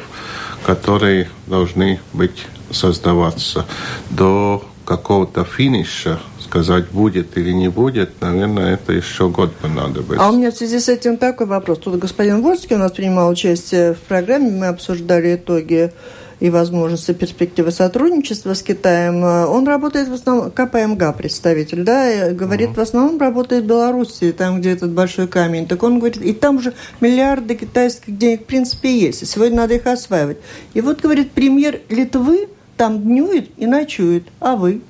[0.65, 3.65] которые должны быть создаваться.
[4.09, 6.19] До какого-то финиша
[6.53, 10.23] сказать, будет или не будет, наверное, это еще год понадобится.
[10.23, 11.79] А у меня в связи с этим такой вопрос.
[11.79, 15.91] Тут господин Вольский у нас принимал участие в программе, мы обсуждали итоги
[16.39, 19.23] и возможности перспективы сотрудничества с Китаем.
[19.23, 22.75] Он работает в основном, КПМГ представитель, да, говорит, uh-huh.
[22.75, 25.65] в основном работает в Белоруссии, там, где этот большой камень.
[25.65, 29.73] Так он говорит, и там же миллиарды китайских денег, в принципе, есть, и сегодня надо
[29.73, 30.37] их осваивать.
[30.75, 34.81] И вот, говорит, премьер Литвы там днюет и ночует, а вы?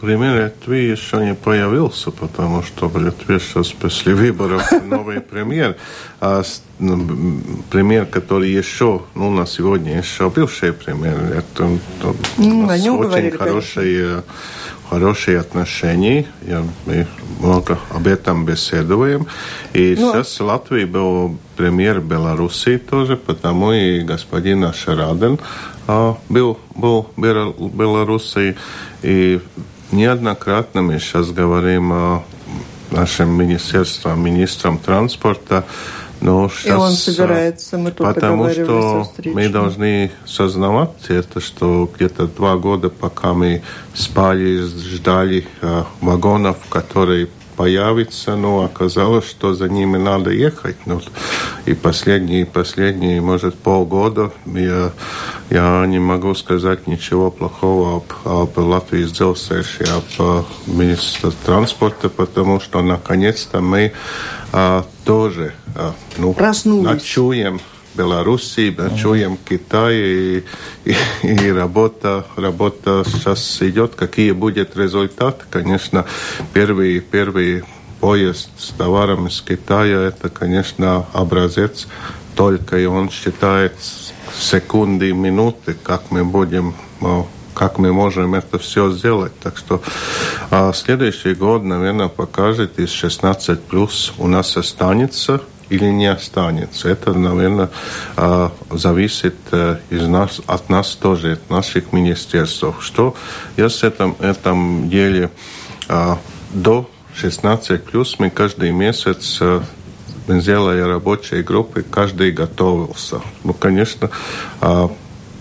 [0.00, 5.76] Премьер Литвы еще не появился, потому что в Литве сейчас после выборов новый премьер.
[6.20, 6.42] А
[6.78, 13.36] ну, премьер, который еще, ну, на сегодня еще бывший премьер, это, это ну, очень говорили,
[13.36, 14.22] хорошие,
[14.88, 16.26] хорошие отношения.
[16.42, 17.08] Я, мы
[17.40, 19.26] много об этом беседуем.
[19.72, 25.40] И ну, сейчас в Латвии был премьер Беларуси тоже, потому и господин Ашараден
[25.88, 28.56] а, был, был в Беларуси.
[29.02, 29.40] И
[29.92, 32.22] неоднократно мы сейчас говорим о
[32.90, 35.64] нашем министерстве, министром транспорта,
[36.20, 42.26] но сейчас, и он собирается, мы тут потому что мы должны сознавать это, что где-то
[42.26, 43.62] два года, пока мы
[43.94, 50.76] спали, ждали э, вагонов, которые появится, но оказалось, что за ними надо ехать.
[50.86, 51.00] Ну,
[51.66, 54.92] и последние, последние, может, полгода я,
[55.50, 59.04] я не могу сказать ничего плохого об, об Латвии.
[59.04, 63.92] Дzelzceļš, об э, министре транспорта, потому что наконец-то мы
[64.52, 66.34] а, тоже а, ну,
[66.82, 67.60] ночуем
[67.98, 70.44] Белоруссии, чуем Китай, и,
[70.84, 73.96] и, и работа, работа сейчас идет.
[73.96, 75.44] Какие будут результаты?
[75.50, 76.06] Конечно,
[76.52, 77.64] первый, первый
[78.00, 81.88] поезд с товаром из Китая, это, конечно, образец
[82.36, 83.74] только, и он считает
[84.38, 86.74] секунды и минуты, как мы будем
[87.54, 89.32] как мы можем это все сделать.
[89.40, 89.82] Так что
[90.50, 96.88] а следующий год, наверное, покажет, из 16 плюс у нас останется или не останется.
[96.88, 97.70] Это, наверное,
[98.16, 102.64] а, зависит э, из нас, от нас тоже, от наших министерств.
[102.80, 103.14] Что
[103.56, 105.30] я с этом, этом деле
[105.88, 106.18] а,
[106.50, 109.60] до 16 плюс мы каждый месяц э,
[110.28, 113.22] мы сделали рабочие группы, каждый готовился.
[113.44, 114.10] Ну, конечно,
[114.60, 114.90] а,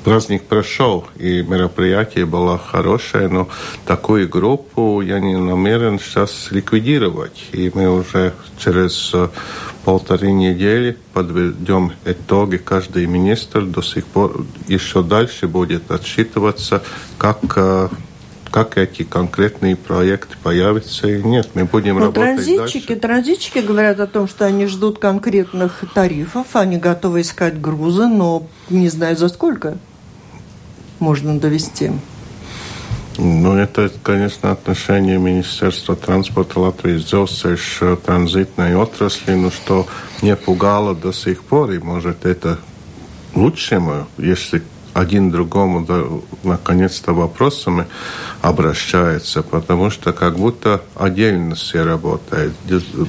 [0.07, 3.49] праздник прошел, и мероприятие было хорошее, но
[3.85, 7.43] такую группу я не намерен сейчас ликвидировать.
[7.51, 9.27] И мы уже через э,
[9.83, 12.55] полторы недели подведем итоги.
[12.55, 16.81] Каждый министр до сих пор еще дальше будет отсчитываться,
[17.17, 17.89] как э,
[18.49, 21.49] как эти конкретные проекты появятся и нет.
[21.53, 23.01] Мы будем Но работать транзитчики, дальше.
[23.01, 28.87] Транзитчики говорят о том, что они ждут конкретных тарифов, они готовы искать грузы, но не
[28.87, 29.77] знаю за сколько
[30.99, 31.91] можно довести.
[33.17, 39.87] Ну, это, конечно, отношение Министерства транспорта Латвии с транзитной отрасли, ну, что
[40.21, 42.59] не пугало до сих пор, и, может, это
[43.33, 44.61] лучшему, если
[44.93, 46.03] один другому да,
[46.43, 47.85] наконец-то вопросами
[48.41, 52.53] обращается, потому что как будто отдельно все работает.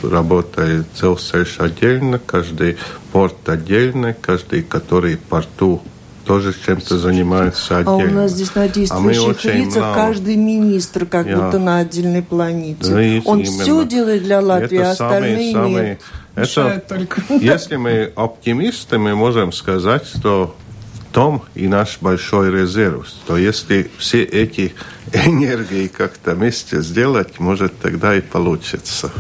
[0.03, 2.77] Работает Целсейш отдельно, каждый
[3.13, 5.83] порт отдельно, каждый, который порту
[6.29, 8.03] тоже чем-то занимается отдельно.
[8.03, 9.95] А у нас здесь на действующих а лицах мало.
[9.95, 11.39] каждый министр как Я...
[11.39, 12.83] будто на отдельной планете.
[12.83, 13.63] Да, Он именно.
[13.63, 16.01] все делает для Латвии, а остальные самые, нет.
[16.37, 17.23] Это, только.
[17.41, 20.55] Если мы оптимисты, мы можем сказать, что
[20.95, 24.75] в том и наш большой резерв, что если все эти
[25.13, 29.11] энергии как-то вместе сделать, может тогда и получится.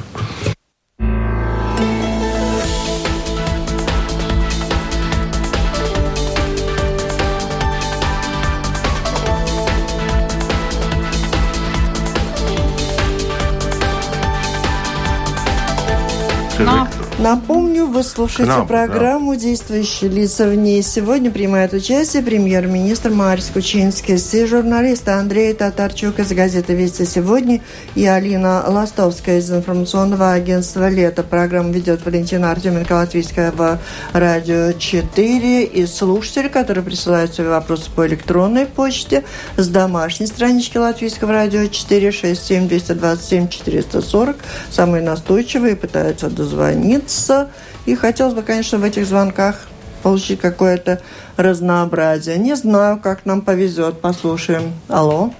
[17.18, 17.67] Na ponta
[17.98, 19.40] вы слушаете нам, программу да.
[19.40, 20.82] «Действующие лица в ней».
[20.82, 27.60] Сегодня принимает участие премьер-министр Марис Кучинский, и журналисты Андрей Татарчук из газеты «Вести сегодня»
[27.96, 31.24] и Алина Ластовская из информационного агентства «Лето».
[31.24, 33.80] Программу ведет Валентина Артеменко, Латвийская в
[34.12, 35.64] «Радио 4».
[35.64, 39.24] И слушатели, которые присылают свои вопросы по электронной почте
[39.56, 44.36] с домашней странички Латвийского радио 4 67 227 440.
[44.70, 47.48] Самые настойчивые пытаются дозвониться.
[47.88, 49.66] И хотелось бы, конечно, в этих звонках
[50.02, 51.00] получить какое-то
[51.38, 52.36] разнообразие.
[52.36, 54.02] Не знаю, как нам повезет.
[54.02, 54.74] Послушаем.
[54.90, 55.30] Алло.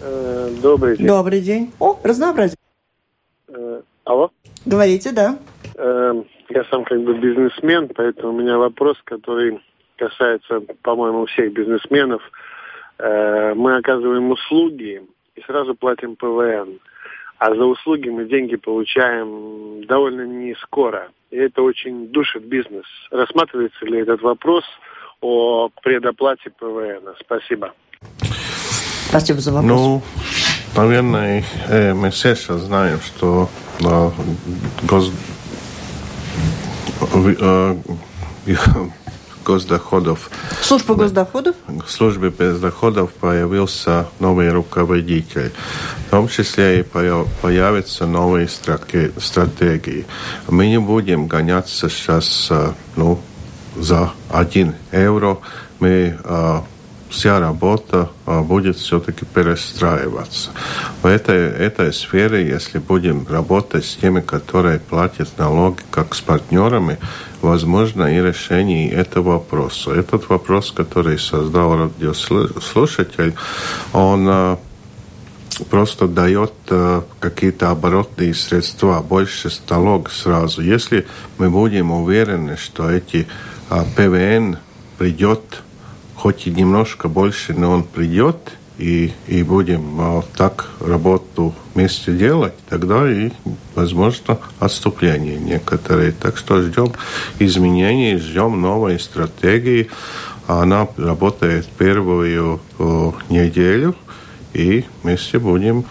[0.00, 1.06] Э, добрый день.
[1.06, 1.70] Добрый день.
[1.78, 2.56] О, разнообразие.
[3.48, 4.30] Э, алло.
[4.64, 5.36] Говорите, да.
[5.76, 6.14] Э,
[6.48, 9.60] я сам как бы бизнесмен, поэтому у меня вопрос, который
[9.96, 12.22] касается, по-моему, всех бизнесменов.
[12.98, 15.02] Мы оказываем услуги
[15.34, 16.78] и сразу платим ПВН
[17.38, 21.10] а за услуги мы деньги получаем довольно не скоро.
[21.30, 22.84] И это очень душит бизнес.
[23.10, 24.64] Рассматривается ли этот вопрос
[25.20, 27.14] о предоплате ПВН?
[27.20, 27.72] Спасибо.
[29.08, 29.70] Спасибо за вопрос.
[29.70, 30.02] Ну,
[30.76, 33.48] наверное, э, мы все сейчас знаем, что
[33.80, 34.10] э,
[34.88, 35.12] гос...
[39.44, 40.30] э, госдоходов.
[40.62, 41.56] Служба госдоходов?
[41.66, 45.52] В службе госдоходов появился новый руководитель.
[46.06, 50.06] В том числе и появятся новые стратегии.
[50.48, 52.50] Мы не будем гоняться сейчас
[52.96, 53.20] ну,
[53.76, 55.38] за один евро.
[55.80, 56.18] Мы
[57.14, 60.50] вся работа будет все-таки перестраиваться.
[61.02, 66.98] В этой, этой сфере, если будем работать с теми, которые платят налоги, как с партнерами,
[67.44, 69.92] возможно и решение этого вопроса.
[69.92, 73.34] Этот вопрос, который создал радиослушатель,
[73.92, 74.58] он
[75.70, 76.52] просто дает
[77.20, 80.62] какие-то оборотные средства, больше налог сразу.
[80.62, 81.06] Если
[81.38, 83.28] мы будем уверены, что эти
[83.68, 84.58] ПВН
[84.98, 85.62] придет
[86.16, 88.36] хоть и немножко больше, но он придет,
[88.78, 93.30] и, и будем а, так работу вместе делать, тогда и,
[93.74, 96.12] возможно, отступление некоторые.
[96.12, 96.92] Так что ждем
[97.38, 99.88] изменений, ждем новой стратегии.
[100.46, 102.60] Она работает первую
[103.30, 103.94] неделю,
[104.52, 105.86] и вместе будем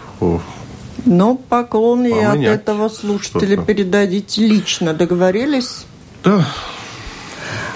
[1.05, 4.93] но поклон и от этого слушателя передадите лично.
[4.93, 5.85] Договорились?
[6.23, 6.45] Да.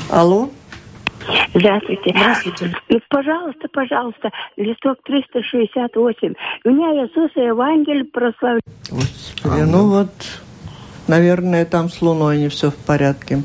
[0.09, 0.49] Алло?
[1.59, 2.13] Здравствуйте.
[2.15, 2.75] Здравствуйте.
[2.89, 6.33] И, пожалуйста, пожалуйста, листок 368.
[6.65, 8.61] У меня Иисус Евангелие прославляет.
[8.89, 10.11] Господи, ну вот,
[11.07, 13.43] наверное, там с Луной не все в порядке.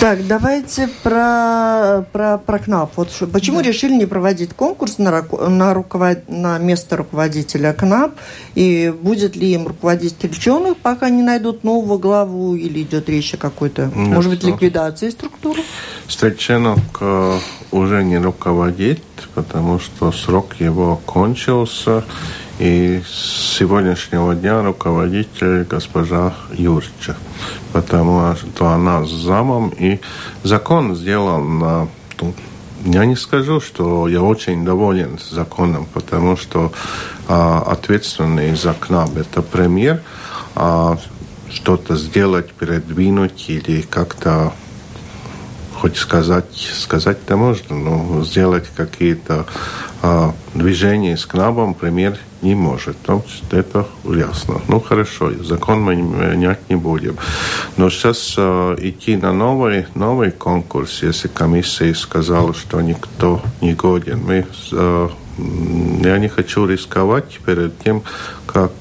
[0.00, 2.92] Так, давайте про, про, про КНАП.
[2.96, 3.68] Вот почему да.
[3.68, 6.28] решили не проводить конкурс на, на, руковод...
[6.28, 8.12] на место руководителя КНАП?
[8.54, 12.56] И будет ли им руководить ученых, пока не найдут нового главу?
[12.56, 15.62] Или идет речь о какой-то, может быть, ликвидации структуры?
[16.08, 17.38] Стрельченок э,
[17.70, 19.02] уже не руководит,
[19.34, 22.04] потому что срок его кончился.
[22.58, 27.14] И с сегодняшнего дня руководитель госпожа Юрча,
[27.74, 29.68] потому что она с замом.
[29.76, 30.00] И
[30.42, 31.88] закон сделан на...
[32.86, 36.72] Я не скажу, что я очень доволен законом, потому что
[37.28, 40.02] а, ответственный за КНАБ– это премьер,
[40.54, 40.98] а
[41.50, 44.54] что-то сделать, передвинуть или как-то
[45.74, 49.46] хоть сказать, сказать-то можно, но сделать какие-то
[50.02, 52.96] а, движения с КНАБом премьер не может.
[53.08, 54.60] Ну, это ясно.
[54.68, 57.16] Ну, хорошо, закон мы менять не будем.
[57.76, 64.20] Но сейчас э, идти на новый, новый конкурс, если комиссия сказала, что никто не годен,
[64.24, 65.08] мы э,
[66.04, 68.02] я не хочу рисковать перед тем,
[68.46, 68.72] как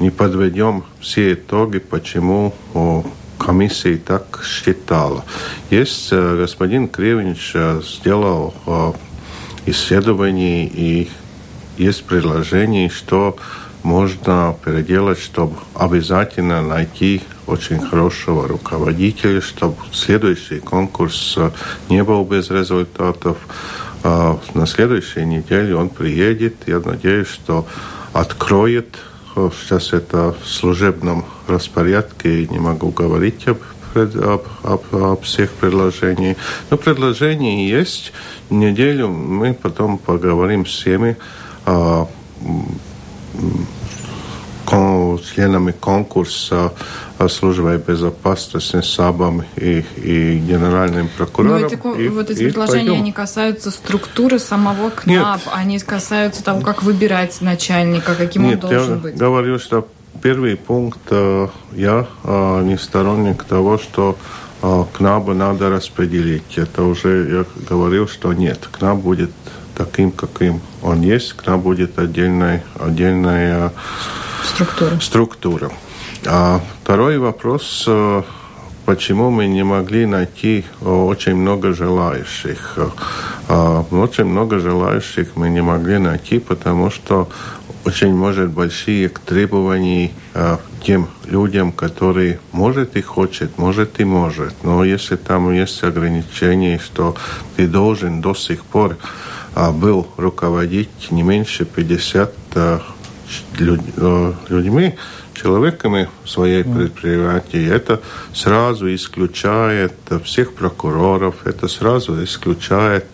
[0.00, 2.54] не подведем все итоги, почему
[3.38, 5.22] комиссия так считала.
[5.68, 7.54] Есть господин Кривинч
[7.84, 8.54] сделал
[9.66, 11.10] исследование и
[11.76, 13.36] есть предложение, что
[13.82, 21.38] можно переделать, чтобы обязательно найти очень хорошего руководителя, чтобы следующий конкурс
[21.90, 23.36] не был без результатов.
[24.02, 26.54] На следующей неделе он приедет.
[26.66, 27.66] Я надеюсь, что
[28.14, 28.96] откроет.
[29.34, 33.58] Сейчас это в служебном распорядке, не могу говорить об
[33.94, 36.36] об, об, об всех предложениях.
[36.70, 38.12] Но предложения есть.
[38.50, 41.16] Неделю мы потом поговорим с всеми
[45.34, 46.72] членами конкурса
[47.28, 51.60] службой безопасности, САБом и, и генеральным прокурором.
[51.60, 53.02] Но эти, и, вот эти и предложения, пойдем.
[53.02, 55.48] они касаются структуры самого КНАП, Нет.
[55.52, 59.16] они касаются того, как выбирать начальника, каким Нет, он должен я быть.
[59.16, 59.88] говорю, что
[60.22, 64.16] первый пункт, э, я э, не сторонник того, что
[64.62, 66.56] э, КНАБа надо распределить.
[66.58, 69.30] Это уже я говорил, что нет, КНАБ будет
[69.76, 73.72] таким, каким он есть, к нам будет отдельная, отдельная
[74.44, 75.00] структура.
[75.00, 75.70] структура.
[76.26, 78.22] А второй вопрос, э,
[78.86, 82.78] почему мы не могли найти э, очень много желающих.
[83.48, 87.28] Э, очень много желающих мы не могли найти, потому что
[87.84, 90.10] очень может большие требования
[90.82, 94.54] тем людям, которые может и хочет, может и может.
[94.62, 97.14] Но если там есть ограничения, что
[97.56, 98.96] ты должен до сих пор
[99.54, 102.78] был руководить не меньше 50 э,
[103.58, 104.94] э, людьми,
[105.34, 107.70] человеками своей предприятии.
[107.70, 108.00] Это
[108.32, 109.92] сразу исключает
[110.24, 113.06] всех прокуроров, это сразу исключает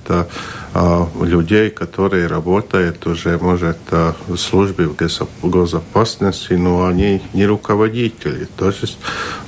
[0.73, 8.47] а, людей, которые работают уже, может, в службе в госбезопасности, но они не руководители.
[8.57, 8.99] То есть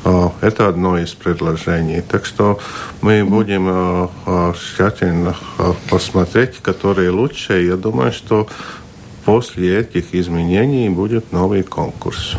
[0.05, 2.03] а, это одно из предложений.
[2.09, 2.59] Так что
[3.03, 5.37] мы будем а, тщательно
[5.89, 7.62] посмотреть, которые лучше.
[7.62, 8.49] Я думаю, что
[9.25, 12.37] после этих изменений будет новый конкурс.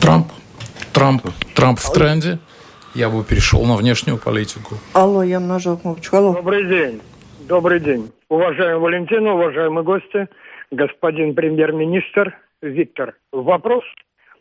[0.00, 0.28] Трамп.
[0.92, 1.22] Трамп.
[1.54, 2.38] Трамп в тренде.
[2.94, 4.74] Я бы перешел на внешнюю политику.
[4.92, 6.16] Алло, я нажал кнопочку.
[6.16, 6.34] Алло.
[6.34, 7.00] Добрый день.
[7.48, 8.10] Добрый день.
[8.28, 10.28] Уважаемый Валентина, уважаемые гости,
[10.70, 13.14] господин премьер-министр Виктор.
[13.32, 13.84] Вопрос,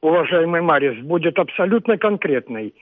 [0.02, 2.74] уважаемый Марис, будет абсолютно конкретный.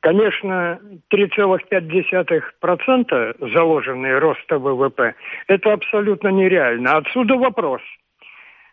[0.00, 0.80] Конечно,
[1.12, 5.14] 3,5% заложенные роста ВВП–
[5.46, 6.96] это абсолютно нереально.
[6.96, 7.82] Отсюда вопрос.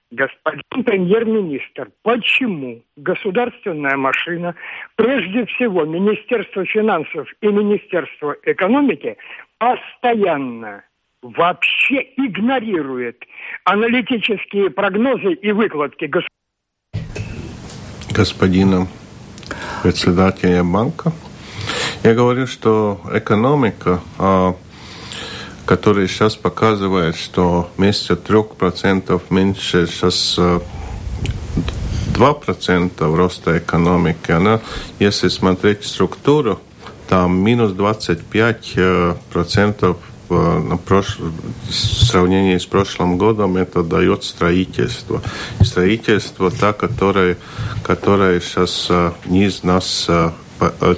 [0.10, 4.56] Господин премьер-министр, почему государственная машина,
[4.96, 9.18] прежде всего Министерство финансов и Министерство экономики,
[9.58, 10.86] постоянно
[11.22, 13.22] вообще игнорирует
[13.66, 16.32] аналитические прогнозы и выкладки государства?
[18.16, 18.88] Господина
[19.84, 21.12] председателя банка.
[22.04, 24.56] Я говорю, что экономика, а,
[25.66, 34.62] которая сейчас показывает, что вместо 3% меньше сейчас 2% а, роста экономики, она,
[35.00, 36.60] если смотреть структуру,
[37.10, 39.98] там минус 25%
[40.36, 41.20] на прош...
[41.20, 45.22] в сравнении с прошлым годом это дает строительство.
[45.62, 47.38] Строительство, та, которое,
[47.84, 50.32] которое сейчас э, низ нас э,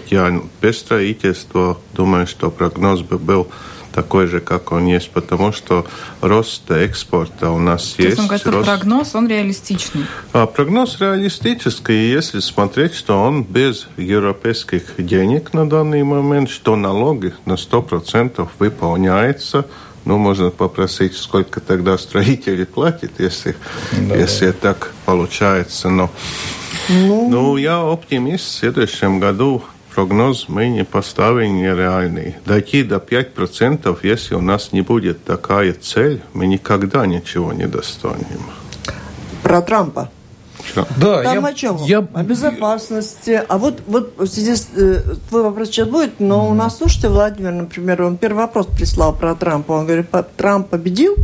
[0.10, 3.48] тянет без строительства, думаю, что прогноз бы был
[3.94, 5.86] такой же, как он есть, потому что
[6.22, 8.20] рост экспорта у нас То есть.
[8.20, 8.66] Он говорит, рост...
[8.66, 10.06] прогноз, он реалистичный.
[10.34, 17.34] А, прогноз реалистический, если смотреть, что он без европейских денег на данный момент, что налоги
[17.46, 19.66] на 100% выполняется,
[20.06, 23.56] ну, можно попросить, сколько тогда строители платят, если,
[23.92, 24.16] да.
[24.16, 25.90] если так получается.
[25.90, 26.10] Но,
[26.90, 27.30] ну...
[27.30, 29.64] ну, я оптимист в следующем году
[29.94, 32.36] прогноз мы не поставим нереальный.
[32.46, 38.42] Дойти до 5%, если у нас не будет такая цель, мы никогда ничего не достанем.
[39.44, 40.10] Про Трампа.
[40.76, 41.78] Да, Там я, о чем?
[41.84, 42.00] Я...
[42.14, 43.42] О безопасности.
[43.48, 46.52] А вот, вот здесь э, твой вопрос сейчас будет, но mm.
[46.52, 49.72] у нас, слушайте, Владимир, например, он первый вопрос прислал про Трампа.
[49.72, 51.16] Он говорит, Трамп победил,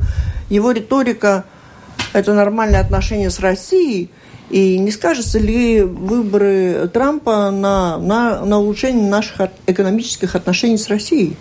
[0.49, 1.43] его риторика–
[2.13, 4.09] это нормальное отношение с Россией–
[4.49, 11.35] и не скажется ли выборы Трампа на, на, на улучшение наших экономических отношений с Россией?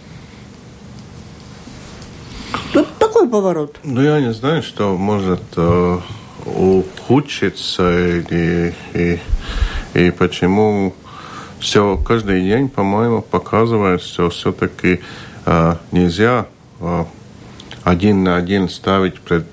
[2.72, 3.76] Тут такой поворот.
[3.84, 5.98] Ну, я не знаю, что может э,
[6.46, 9.20] ухудшиться и, и,
[9.94, 10.94] и почему
[11.60, 15.00] все каждый день, по-моему, показывает, что все-таки
[15.46, 16.46] э, нельзя
[17.84, 19.46] один на один ставить пред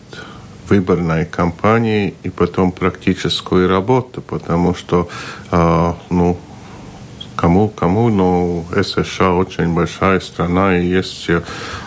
[0.72, 5.10] выборной кампанией и потом практическую работу, потому что,
[6.10, 6.38] ну,
[7.36, 11.30] кому, кому, но США очень большая страна, и есть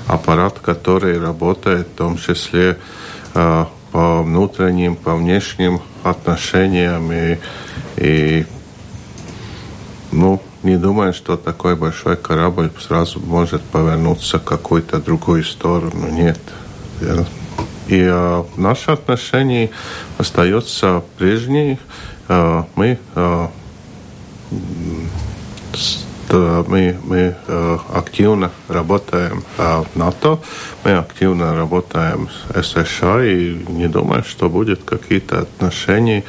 [0.07, 2.77] аппарат, который работает в том числе
[3.33, 3.69] по
[4.23, 7.39] внутренним, по внешним отношениям, и,
[7.97, 8.45] и
[10.13, 16.11] ну, не думаю, что такой большой корабль сразу может повернуться в какую-то другую сторону.
[16.11, 16.39] Нет.
[17.89, 19.71] И э, наши отношения
[20.19, 21.79] остаются прежние.
[22.29, 23.49] Э, мы э,
[26.31, 30.41] мы, мы э, активно работаем в НАТО,
[30.83, 36.25] мы активно работаем с США и не думаю, что будет какие-то отношения,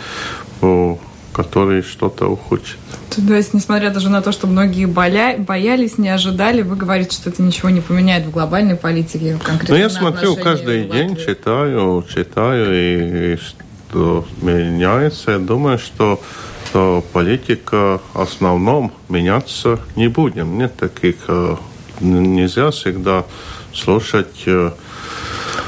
[1.36, 2.78] которые что-то ухудшат.
[3.10, 5.36] То есть, несмотря даже на то, что многие боля...
[5.38, 9.76] боялись, не ожидали, вы говорите, что это ничего не поменяет в глобальной политике конкретно.
[9.76, 15.32] Ну, я смотрю каждый день, читаю, читаю, и, и что меняется.
[15.32, 16.22] Я думаю, что,
[16.70, 20.58] что политика в основном меняться не будем.
[20.58, 21.16] Нет таких...
[21.28, 21.58] Э,
[22.00, 23.26] нельзя всегда
[23.74, 24.72] слушать э,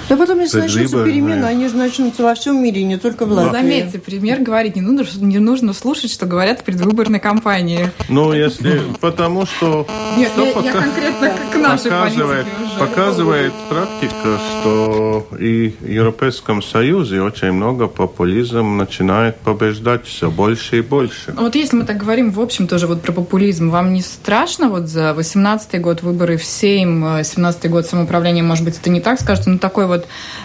[0.10, 3.52] да потом, если начнутся перемены, они же начнутся во всем мире, не только в Латвии.
[3.52, 7.92] Заметьте, пример говорить не нужно, не нужно слушать, что говорят в предвыборной кампании.
[8.10, 8.82] Ну, если...
[9.02, 9.88] Потому что...
[10.18, 10.68] Нет, что я, пока...
[10.68, 12.80] я конкретно к нашей показывает, уже.
[12.80, 20.82] Показывает практика, что и в Европейском Союзе очень много популизм начинает побеждать все больше и
[20.82, 21.34] больше.
[21.36, 24.88] Вот если мы так говорим, в общем, тоже вот про популизм, вам не страшно вот
[24.88, 29.20] за 18 год выборы в Сейм, 17 э, год самоуправления, может быть, это не так
[29.20, 29.97] скажете, но такой вот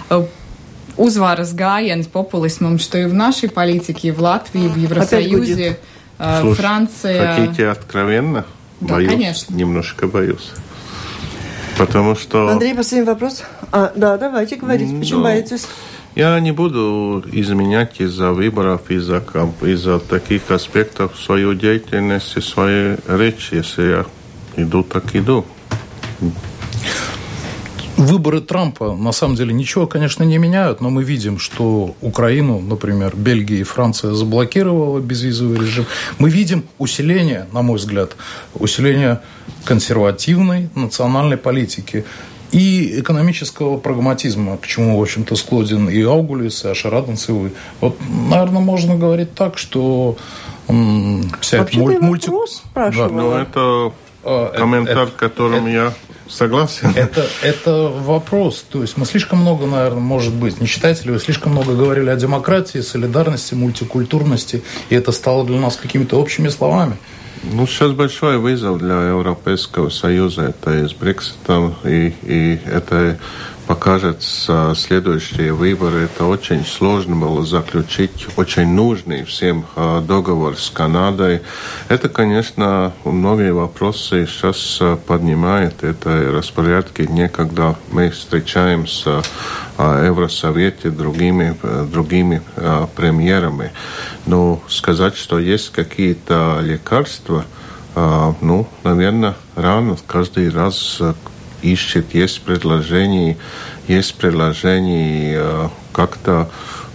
[0.09, 0.30] вот
[0.96, 5.78] uzvaras gājiens populismam, что и в нашей политике, и в Латвии, и в Евросоюзе,
[6.18, 7.34] э, Слушай, Франция.
[7.34, 8.44] Хотите откровенно?
[8.80, 9.55] Да, боюсь, конечно.
[9.55, 10.50] Немножко боюсь.
[11.78, 12.48] Потому что...
[12.48, 13.42] Андрей, последний вопрос.
[13.70, 15.24] А, да, давайте говорите, почему Но...
[15.24, 15.66] боитесь?
[16.14, 19.24] Я не буду изменять из-за выборов, из-за
[19.62, 23.48] из таких аспектов свою деятельность, свою речь.
[23.53, 24.07] Если я
[24.57, 25.46] иду, так иду.
[28.03, 33.14] Выборы Трампа на самом деле ничего, конечно, не меняют, но мы видим, что Украину, например,
[33.14, 35.86] Бельгия и Франция заблокировала безвизовый режим.
[36.18, 38.16] Мы видим усиление, на мой взгляд,
[38.55, 39.20] усиление
[39.64, 42.05] консервативной национальной политики
[42.50, 47.53] и экономического прагматизма, к чему, в общем-то, склонен и Аугулис, и Ашараденс, и вы.
[47.80, 47.96] Вот,
[48.28, 50.16] наверное, можно говорить так, что
[51.40, 52.30] вся эта муль- мульти...
[52.74, 52.90] Да.
[52.90, 53.92] Ну, это
[54.24, 55.92] а, комментарий, это, которым это, я
[56.28, 56.92] Согласен.
[56.96, 58.64] Это, это вопрос.
[58.70, 62.08] То есть мы слишком много, наверное, может быть, не считаете ли вы, слишком много говорили
[62.08, 66.96] о демократии, солидарности, мультикультурности, и это стало для нас какими-то общими словами.
[67.42, 70.42] Ну, сейчас большой вызов для Европейского Союза.
[70.42, 73.18] Это и с Брекситом, и, и это
[73.66, 76.02] покажет следующие выборы.
[76.04, 81.42] Это очень сложно было заключить очень нужный всем а, договор с Канадой.
[81.88, 85.84] Это, конечно, многие вопросы сейчас а, поднимает.
[85.84, 89.22] Это распорядки дней, когда мы встречаемся
[89.76, 91.56] в Евросовете другими,
[91.90, 92.42] другими
[92.94, 93.72] премьерами.
[94.26, 97.44] Но сказать, что есть какие-то лекарства,
[97.94, 99.96] ну, наверное, рано.
[100.06, 101.00] Каждый раз
[101.62, 103.36] ищет, есть предложения,
[103.88, 106.50] есть предложения э, как-то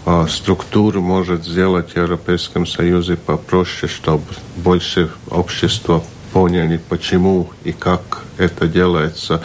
[0.06, 4.24] э, структуру может сделать в Европейском Союзе попроще, чтобы
[4.58, 9.42] больше общества поняли, почему и как это делается.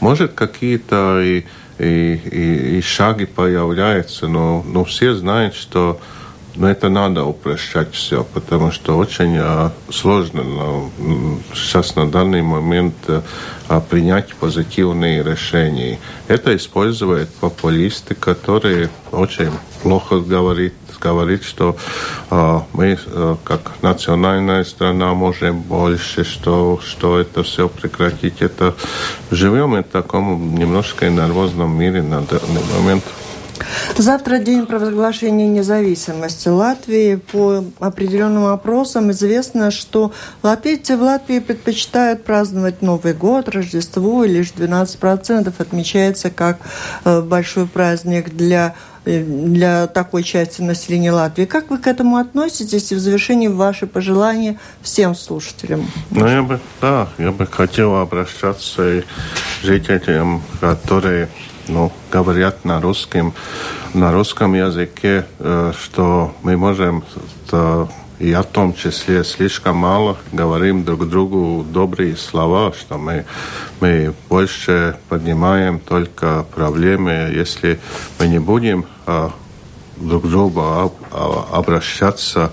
[0.00, 1.44] Может, какие-то и,
[1.78, 6.00] и, и, и шаги появляются, но, но все знают, что
[6.54, 10.90] но это надо упрощать все, потому что очень а, сложно но,
[11.54, 12.94] сейчас на данный момент
[13.68, 15.98] а, принять позитивные решения.
[16.26, 19.50] Это используют популисты, которые очень
[19.82, 21.76] плохо говорят говорит, что
[22.30, 28.42] э, мы э, как национальная страна можем больше, что, что это все прекратить.
[28.42, 28.74] Это
[29.30, 33.04] живем в таком немножко нервозном мире на данный момент.
[33.96, 37.16] Завтра день провозглашения независимости Латвии.
[37.16, 44.52] По определенным опросам известно, что латвийцы в Латвии предпочитают праздновать Новый год, Рождество, и лишь
[44.52, 46.58] 12% отмечается как
[47.04, 51.44] э, большой праздник для э, для такой части населения Латвии.
[51.44, 55.90] Как вы к этому относитесь и в завершении ваши пожелания всем слушателям?
[56.10, 59.02] Ну, я бы, да, я бы хотел обращаться и
[59.62, 61.28] жителям, которые
[61.68, 63.32] ну, говорят на русском,
[63.94, 67.04] на русском языке, что мы можем
[68.18, 73.24] и о том числе слишком мало говорим друг другу добрые слова, что мы,
[73.80, 77.78] мы больше поднимаем только проблемы, если
[78.18, 78.86] мы не будем
[79.96, 80.92] друг другу
[81.52, 82.50] обращаться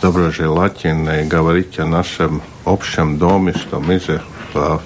[0.00, 4.22] доброжелательно и говорить о нашем общем доме, что мы же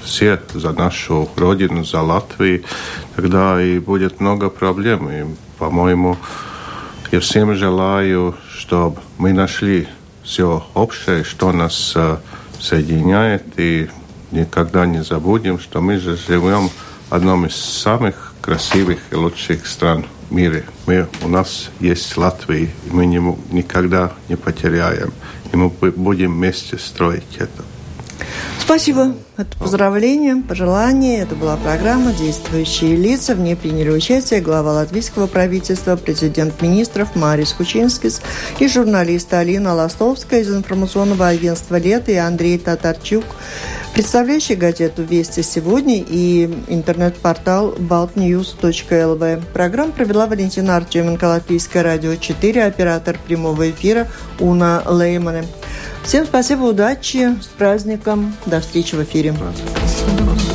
[0.05, 2.65] все за нашу родину, за Латвию,
[3.17, 5.11] тогда и будет много проблем.
[5.11, 5.25] И,
[5.59, 6.17] по-моему,
[7.13, 9.89] я всем желаю, чтобы мы нашли
[10.23, 11.97] все общее, что нас
[12.61, 13.89] соединяет, и
[14.31, 16.71] никогда не забудем, что мы же живем
[17.09, 20.65] в одном из самых красивых и лучших стран мире.
[20.87, 25.13] Мы, у нас есть Латвия, и мы не, никогда не потеряем.
[25.53, 27.74] И мы будем вместе строить это.
[28.65, 29.15] Спасибо.
[29.37, 31.21] Это поздравления, пожелания.
[31.21, 33.35] Это была программа «Действующие лица».
[33.35, 38.23] В ней приняли участие глава латвийского правительства, президент министров Марис Кучинскис
[38.59, 43.25] и журналисты Алина Ластовская из информационного агентства «Лето» и Андрей Татарчук,
[43.93, 49.43] представляющий газету «Вести сегодня» и интернет-портал baltnews.lv.
[49.53, 54.09] Программу провела Валентина Артеменко, Латвийское радио 4, оператор прямого эфира
[54.39, 55.45] Уна Леймане.
[56.05, 59.35] Всем спасибо, удачи, с праздником, до встречи в эфире.
[59.35, 60.54] Спасибо.